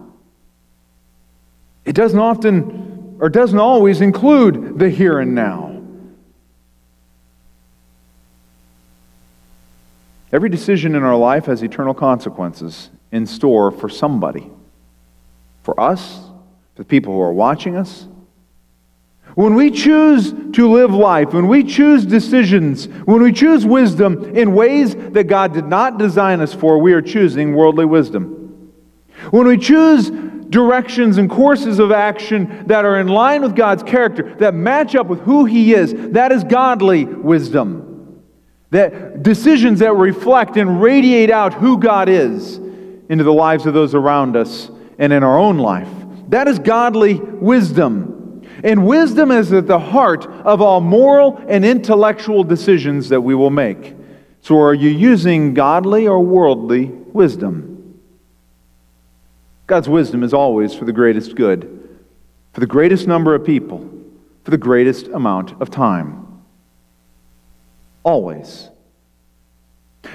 It 1.85 1.95
doesn't 1.95 2.19
often 2.19 2.88
or 3.21 3.29
doesn't 3.29 3.59
always 3.59 4.01
include 4.01 4.79
the 4.79 4.91
here 4.91 5.19
and 5.19 5.35
now. 5.35 5.83
Every 10.31 10.51
decision 10.51 10.95
in 10.95 11.03
our 11.03 11.17
life 11.17 11.47
has 11.47 11.63
eternal 11.63 11.95
consequences 11.95 12.91
in 13.11 13.27
store 13.27 13.71
for 13.71 13.89
somebody. 13.89 14.51
For 15.63 15.79
us, 15.81 16.19
for 16.75 16.83
the 16.83 16.85
people 16.85 17.15
who 17.15 17.21
are 17.21 17.33
watching 17.33 17.77
us. 17.77 18.07
When 19.35 19.55
we 19.55 19.71
choose 19.71 20.33
to 20.53 20.71
live 20.71 20.93
life, 20.93 21.33
when 21.33 21.49
we 21.49 21.63
choose 21.63 22.05
decisions, 22.05 22.87
when 23.05 23.23
we 23.23 23.33
choose 23.33 23.65
wisdom 23.65 24.37
in 24.37 24.55
ways 24.55 24.95
that 24.97 25.25
God 25.25 25.55
did 25.55 25.67
not 25.67 25.99
design 25.99 26.41
us 26.41 26.53
for, 26.53 26.79
we 26.79 26.93
are 26.93 27.03
choosing 27.03 27.55
worldly 27.55 27.85
wisdom. 27.85 28.73
When 29.31 29.47
we 29.47 29.57
choose 29.59 30.11
directions 30.51 31.19
and 31.19 31.29
courses 31.29 31.79
of 31.79 31.93
action 31.93 32.65
that 32.67 32.85
are 32.85 32.99
in 32.99 33.09
line 33.09 33.43
with 33.43 33.55
God's 33.55 33.83
character, 33.83 34.35
that 34.37 34.55
match 34.55 34.95
up 34.95 35.07
with 35.07 35.21
who 35.21 35.45
He 35.45 35.75
is. 35.75 35.93
That 36.13 36.33
is 36.33 36.45
godly 36.45 37.05
wisdom. 37.05 38.23
That 38.71 39.23
decisions 39.23 39.79
that 39.81 39.95
reflect 39.95 40.57
and 40.57 40.81
radiate 40.83 41.31
out 41.31 41.55
who 41.55 41.79
God 41.79 42.09
is 42.09 42.59
into 43.09 43.25
the 43.25 43.33
lives 43.33 43.67
of 43.67 43.75
those 43.75 43.95
around 43.95 44.37
us 44.37 44.71
and 44.99 45.13
in 45.13 45.23
our 45.23 45.39
own 45.39 45.59
life. 45.59 45.89
That 46.29 46.49
is 46.49 46.59
godly 46.59 47.15
wisdom. 47.15 48.43
And 48.65 48.87
wisdom 48.87 49.31
is 49.31 49.53
at 49.53 49.67
the 49.67 49.79
heart 49.79 50.27
of 50.27 50.61
all 50.61 50.81
moral 50.81 51.43
and 51.49 51.65
intellectual 51.65 52.45
decisions 52.45 53.09
that 53.09 53.21
we 53.21 53.35
will 53.35 53.51
make. 53.51 53.95
So, 54.41 54.61
are 54.61 54.75
you 54.75 54.91
using 54.91 55.55
godly 55.55 56.07
or 56.07 56.21
worldly 56.21 56.87
wisdom? 56.87 57.78
God's 59.69 59.89
wisdom 59.89 60.23
is 60.23 60.33
always 60.33 60.75
for 60.75 60.87
the 60.87 60.95
greatest 60.95 61.37
good, 61.37 61.99
for 62.55 62.61
the 62.61 62.67
greatest 62.67 63.07
number 63.07 63.35
of 63.35 63.45
people, 63.45 63.87
for 64.43 64.51
the 64.51 64.57
greatest 64.57 65.09
amount 65.09 65.61
of 65.61 65.71
time. 65.71 66.43
Always. 68.03 68.71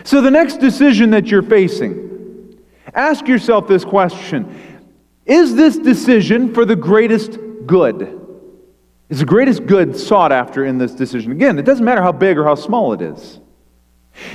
So, 0.04 0.22
the 0.22 0.32
next 0.32 0.58
decision 0.58 1.12
that 1.12 1.28
you're 1.28 1.44
facing, 1.44 2.58
ask 2.96 3.28
yourself 3.28 3.68
this 3.68 3.86
question 3.86 4.82
Is 5.28 5.56
this 5.56 5.78
decision 5.78 6.52
for 6.52 6.66
the 6.66 6.76
greatest 6.76 7.38
good? 7.68 8.22
Is 9.10 9.20
the 9.20 9.26
greatest 9.26 9.68
good 9.68 9.96
sought 9.96 10.32
after 10.32 10.66
in 10.66 10.80
this 10.80 10.94
decision? 10.94 11.32
Again, 11.32 11.60
it 11.60 11.64
doesn't 11.64 11.86
matter 11.86 12.02
how 12.02 12.12
big 12.12 12.40
or 12.40 12.44
how 12.44 12.56
small 12.56 12.94
it 12.94 13.02
is. 13.02 13.40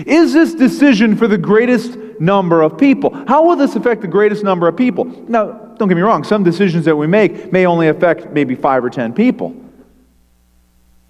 Is 0.07 0.33
this 0.33 0.55
decision 0.55 1.17
for 1.17 1.29
the 1.29 1.39
greatest 1.39 1.97
number 2.21 2.63
of 2.63 2.77
people? 2.77 3.15
How 3.27 3.45
will 3.45 3.57
this 3.57 3.77
affect 3.77 4.01
the 4.01 4.09
greatest 4.09 4.43
number 4.43 4.67
of 4.67 4.77
people? 4.77 5.05
Now, 5.05 5.53
don't 5.79 5.89
get 5.89 5.95
me 5.95 6.03
wrong, 6.03 6.25
some 6.25 6.43
decisions 6.43 6.85
that 6.85 6.97
we 6.97 7.07
make 7.07 7.53
may 7.53 7.67
only 7.67 7.89
affect 7.89 8.31
maybe 8.33 8.55
five 8.55 8.85
or 8.85 8.91
ten 8.91 9.13
people. 9.13 9.55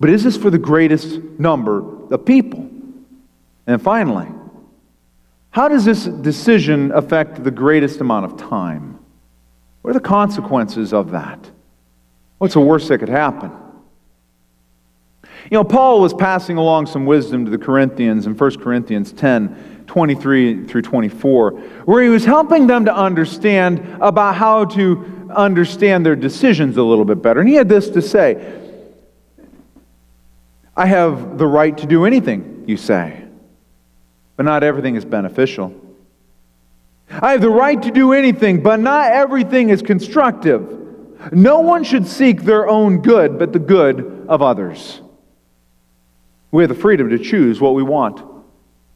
But 0.00 0.10
is 0.10 0.22
this 0.22 0.36
for 0.36 0.50
the 0.50 0.58
greatest 0.58 1.18
number 1.38 1.82
of 2.12 2.24
people? 2.24 2.68
And 3.66 3.82
finally, 3.82 4.28
how 5.50 5.68
does 5.68 5.84
this 5.84 6.04
decision 6.04 6.92
affect 6.92 7.42
the 7.42 7.50
greatest 7.50 8.00
amount 8.00 8.26
of 8.26 8.36
time? 8.36 8.98
What 9.82 9.90
are 9.90 9.94
the 9.94 10.00
consequences 10.00 10.92
of 10.92 11.10
that? 11.12 11.50
What's 12.38 12.54
the 12.54 12.60
worst 12.60 12.88
that 12.88 12.98
could 12.98 13.08
happen? 13.08 13.50
You 15.44 15.56
know, 15.56 15.64
Paul 15.64 16.00
was 16.00 16.12
passing 16.12 16.56
along 16.56 16.86
some 16.86 17.06
wisdom 17.06 17.44
to 17.44 17.50
the 17.50 17.58
Corinthians 17.58 18.26
in 18.26 18.36
1 18.36 18.58
Corinthians 18.58 19.12
10 19.12 19.76
23 19.88 20.66
through 20.66 20.82
24, 20.82 21.50
where 21.86 22.02
he 22.02 22.10
was 22.10 22.24
helping 22.24 22.66
them 22.66 22.84
to 22.84 22.94
understand 22.94 23.78
about 24.02 24.34
how 24.34 24.66
to 24.66 25.30
understand 25.34 26.04
their 26.04 26.14
decisions 26.14 26.76
a 26.76 26.82
little 26.82 27.06
bit 27.06 27.22
better. 27.22 27.40
And 27.40 27.48
he 27.48 27.54
had 27.54 27.68
this 27.68 27.88
to 27.90 28.02
say 28.02 28.62
I 30.76 30.86
have 30.86 31.38
the 31.38 31.46
right 31.46 31.76
to 31.78 31.86
do 31.86 32.04
anything, 32.04 32.64
you 32.68 32.76
say, 32.76 33.24
but 34.36 34.44
not 34.44 34.62
everything 34.62 34.94
is 34.94 35.04
beneficial. 35.04 35.74
I 37.10 37.32
have 37.32 37.40
the 37.40 37.50
right 37.50 37.82
to 37.82 37.90
do 37.90 38.12
anything, 38.12 38.62
but 38.62 38.78
not 38.78 39.10
everything 39.10 39.70
is 39.70 39.82
constructive. 39.82 41.32
No 41.32 41.60
one 41.60 41.82
should 41.82 42.06
seek 42.06 42.42
their 42.42 42.68
own 42.68 43.00
good, 43.00 43.38
but 43.38 43.52
the 43.52 43.58
good 43.58 44.26
of 44.28 44.42
others. 44.42 45.00
We 46.50 46.62
have 46.62 46.68
the 46.68 46.74
freedom 46.74 47.10
to 47.10 47.18
choose 47.18 47.60
what 47.60 47.74
we 47.74 47.82
want. 47.82 48.22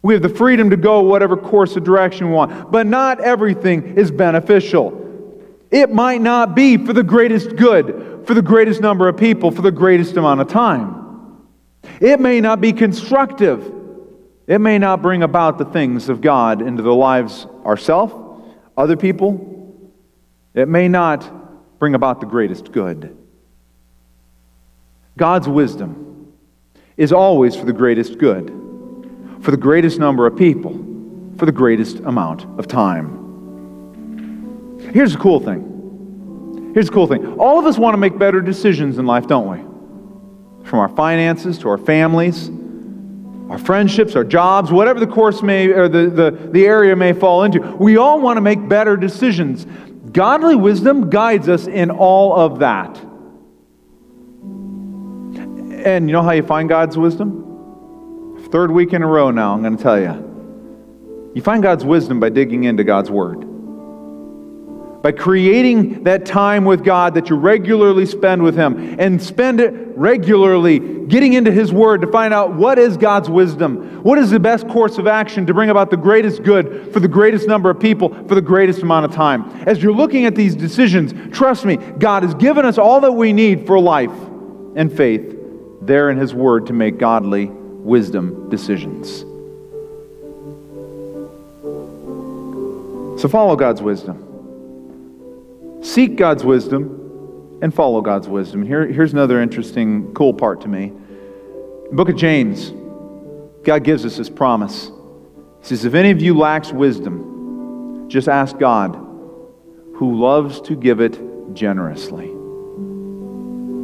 We 0.03 0.15
have 0.15 0.23
the 0.23 0.29
freedom 0.29 0.71
to 0.71 0.77
go 0.77 1.01
whatever 1.01 1.37
course 1.37 1.77
of 1.77 1.85
direction 1.85 2.29
we 2.29 2.35
want. 2.35 2.73
But 2.73 2.87
not 2.87 3.21
everything 3.21 3.97
is 3.97 4.11
beneficial. 4.11 4.99
It 5.71 5.93
might 5.93 6.21
not 6.21 6.55
be 6.55 6.77
for 6.77 6.93
the 6.93 7.03
greatest 7.03 7.57
good, 7.57 8.25
for 8.27 8.35
the 8.35 8.43
greatest 8.43 8.81
number 8.81 9.09
of 9.09 9.17
people, 9.17 9.51
for 9.51 9.63
the 9.63 9.71
greatest 9.71 10.17
amount 10.17 10.41
of 10.41 10.49
time. 10.49 11.47
It 12.01 12.21
may 12.21 12.41
not 12.41 12.61
be 12.61 12.73
constructive. 12.73 13.73
It 14.47 14.61
may 14.61 14.79
not 14.79 15.03
bring 15.03 15.23
about 15.23 15.59
the 15.59 15.65
things 15.65 16.09
of 16.09 16.21
God 16.21 16.63
into 16.63 16.83
the 16.83 16.95
lives 16.95 17.47
ourselves, 17.65 18.15
other 18.77 18.97
people. 18.97 19.49
It 20.55 20.69
may 20.69 20.89
not 20.89 21.79
bring 21.79 21.95
about 21.95 22.21
the 22.21 22.27
greatest 22.27 22.73
good. 22.73 23.17
God's 25.17 25.49
wisdom 25.49 26.12
is 26.97 27.13
always 27.13 27.57
for 27.57 27.65
the 27.65 27.73
greatest 27.73 28.19
good, 28.19 28.49
for 29.41 29.51
the 29.51 29.57
greatest 29.57 29.99
number 29.99 30.27
of 30.27 30.37
people, 30.37 30.73
for 31.39 31.47
the 31.47 31.53
greatest 31.53 31.99
amount 32.01 32.45
of 32.59 32.69
time. 32.69 33.19
Here's 34.93 35.13
the 35.13 35.19
cool 35.19 35.41
thing. 35.41 36.73
Here's 36.75 36.87
the 36.87 36.93
cool 36.93 37.07
thing. 37.07 37.39
All 37.39 37.59
of 37.59 37.67
us 37.67 37.79
want 37.79 37.95
to 37.95 37.99
make 37.99 38.19
better 38.19 38.41
decisions 38.41 38.99
in 38.99 39.07
life, 39.07 39.27
don't 39.27 39.49
we? 39.49 39.59
From 40.69 40.79
our 40.79 40.89
finances 40.89 41.59
to 41.59 41.69
our 41.69 41.79
families, 41.79 42.51
our 43.51 43.59
friendships, 43.59 44.17
our 44.17 44.25
jobs, 44.25 44.73
whatever 44.73 44.99
the 44.99 45.07
course 45.07 45.43
may 45.43 45.69
or 45.69 45.89
the, 45.89 46.09
the, 46.09 46.31
the 46.53 46.65
area 46.65 46.97
may 46.97 47.13
fall 47.13 47.45
into. 47.45 47.61
We 47.61 47.99
all 47.99 48.21
want 48.21 48.39
to 48.39 48.41
make 48.41 48.67
better 48.69 48.97
decisions. 48.97 49.67
Godly 50.13 50.57
wisdom 50.57 51.11
guides 51.11 51.49
us 51.49 51.67
in 51.67 51.91
all 51.91 52.35
of 52.35 52.61
that. 52.61 52.99
And 55.85 56.09
you 56.09 56.13
know 56.13 56.23
how 56.23 56.31
you 56.33 56.43
find 56.43 56.69
God's 56.69 56.97
wisdom? 56.97 58.39
Third 58.51 58.71
week 58.71 58.93
in 58.93 59.03
a 59.03 59.07
row 59.07 59.31
now, 59.31 59.55
I'm 59.55 59.63
going 59.63 59.77
to 59.77 59.83
tell 59.83 60.01
you. 60.01 61.31
You 61.35 61.43
find 61.43 61.63
God's 61.63 61.85
wisdom 61.85 62.21
by 62.21 62.29
digging 62.29 62.65
into 62.65 62.85
God's 62.85 63.11
Word. 63.11 63.47
by 65.03 65.11
creating 65.11 66.05
that 66.05 66.25
time 66.25 66.65
with 66.65 66.85
God 66.85 67.15
that 67.15 67.29
you 67.29 67.35
regularly 67.35 68.07
spend 68.07 68.41
with 68.43 68.55
Him 68.55 68.97
and 69.01 69.21
spend 69.21 69.61
it 69.61 69.75
regularly 69.97 70.79
getting 70.79 71.33
into 71.33 71.51
His 71.51 71.73
Word 71.73 72.03
to 72.03 72.07
find 72.07 72.33
out 72.33 72.55
what 72.55 72.79
is 72.79 72.97
God's 72.97 73.29
wisdom, 73.29 74.03
what 74.05 74.17
is 74.19 74.31
the 74.31 74.39
best 74.39 74.69
course 74.69 74.99
of 74.99 75.09
action 75.09 75.45
to 75.47 75.55
bring 75.55 75.71
about 75.71 75.91
the 75.91 75.97
greatest 75.97 76.45
good 76.45 76.93
for 76.93 77.01
the 77.01 77.09
greatest 77.09 77.49
number 77.49 77.69
of 77.69 77.81
people 77.81 78.11
for 78.29 78.37
the 78.37 78.41
greatest 78.41 78.83
amount 78.83 79.05
of 79.05 79.13
time. 79.13 79.43
As 79.67 79.83
you're 79.83 79.93
looking 79.93 80.25
at 80.25 80.37
these 80.37 80.55
decisions, 80.55 81.13
trust 81.37 81.65
me, 81.65 81.77
God 81.77 82.23
has 82.23 82.35
given 82.35 82.65
us 82.65 82.79
all 82.79 83.01
that 83.01 83.13
we 83.13 83.33
need 83.33 83.67
for 83.67 83.81
life 83.81 84.13
and 84.77 84.93
faith 84.93 85.42
there 85.87 86.11
in 86.11 86.17
His 86.17 86.33
Word 86.35 86.67
to 86.67 86.73
make 86.73 86.99
godly 86.99 87.47
wisdom 87.47 88.49
decisions. 88.49 89.25
So 93.21 93.29
follow 93.29 93.57
God's 93.57 93.83
wisdom. 93.83 94.29
Seek 95.83 96.17
God's 96.17 96.45
wisdom 96.45 97.59
and 97.63 97.73
follow 97.73 98.01
God's 98.01 98.29
wisdom. 98.29 98.65
Here, 98.65 98.87
here's 98.87 99.13
another 99.13 99.41
interesting, 99.41 100.13
cool 100.15 100.35
part 100.35 100.61
to 100.63 100.69
me. 100.69 100.93
Book 101.93 102.09
of 102.09 102.17
James, 102.17 102.73
God 103.63 103.85
gives 103.85 104.05
us 104.05 104.17
this 104.17 104.29
promise. 104.29 104.91
He 105.61 105.67
says, 105.69 105.85
If 105.85 105.95
any 105.95 106.11
of 106.11 106.21
you 106.21 106.37
lacks 106.37 106.73
wisdom, 106.73 108.09
just 108.09 108.29
ask 108.29 108.59
God, 108.59 108.95
who 109.95 110.21
loves 110.21 110.61
to 110.63 110.75
give 110.75 111.01
it 111.01 111.19
generously. 111.55 112.42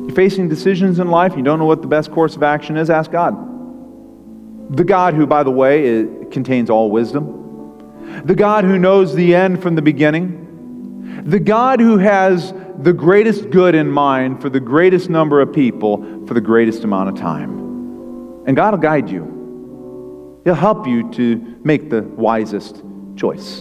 You're 0.08 0.16
facing 0.16 0.48
decisions 0.48 0.98
in 0.98 1.08
life, 1.08 1.36
you 1.36 1.42
don't 1.42 1.60
know 1.60 1.66
what 1.66 1.82
the 1.82 1.88
best 1.88 2.10
course 2.10 2.34
of 2.34 2.42
action 2.42 2.76
is, 2.76 2.90
ask 2.90 3.12
God. 3.12 4.76
The 4.76 4.84
God 4.84 5.14
who, 5.14 5.26
by 5.26 5.42
the 5.42 5.50
way, 5.50 6.06
contains 6.30 6.68
all 6.68 6.90
wisdom. 6.90 8.22
The 8.24 8.34
God 8.34 8.64
who 8.64 8.78
knows 8.78 9.14
the 9.14 9.34
end 9.34 9.62
from 9.62 9.74
the 9.74 9.82
beginning 9.82 10.46
the 11.24 11.38
God 11.38 11.80
who 11.80 11.98
has 11.98 12.54
the 12.78 12.92
greatest 12.92 13.50
good 13.50 13.74
in 13.74 13.90
mind 13.90 14.40
for 14.40 14.48
the 14.48 14.60
greatest 14.60 15.10
number 15.10 15.40
of 15.40 15.52
people 15.52 16.26
for 16.26 16.32
the 16.32 16.40
greatest 16.40 16.84
amount 16.84 17.10
of 17.10 17.16
time. 17.16 17.58
And 18.46 18.56
God 18.56 18.72
will 18.72 18.80
guide 18.80 19.10
you, 19.10 20.40
He'll 20.44 20.54
help 20.54 20.86
you 20.86 21.10
to 21.12 21.60
make 21.64 21.90
the 21.90 22.02
wisest 22.02 22.82
choice. 23.16 23.56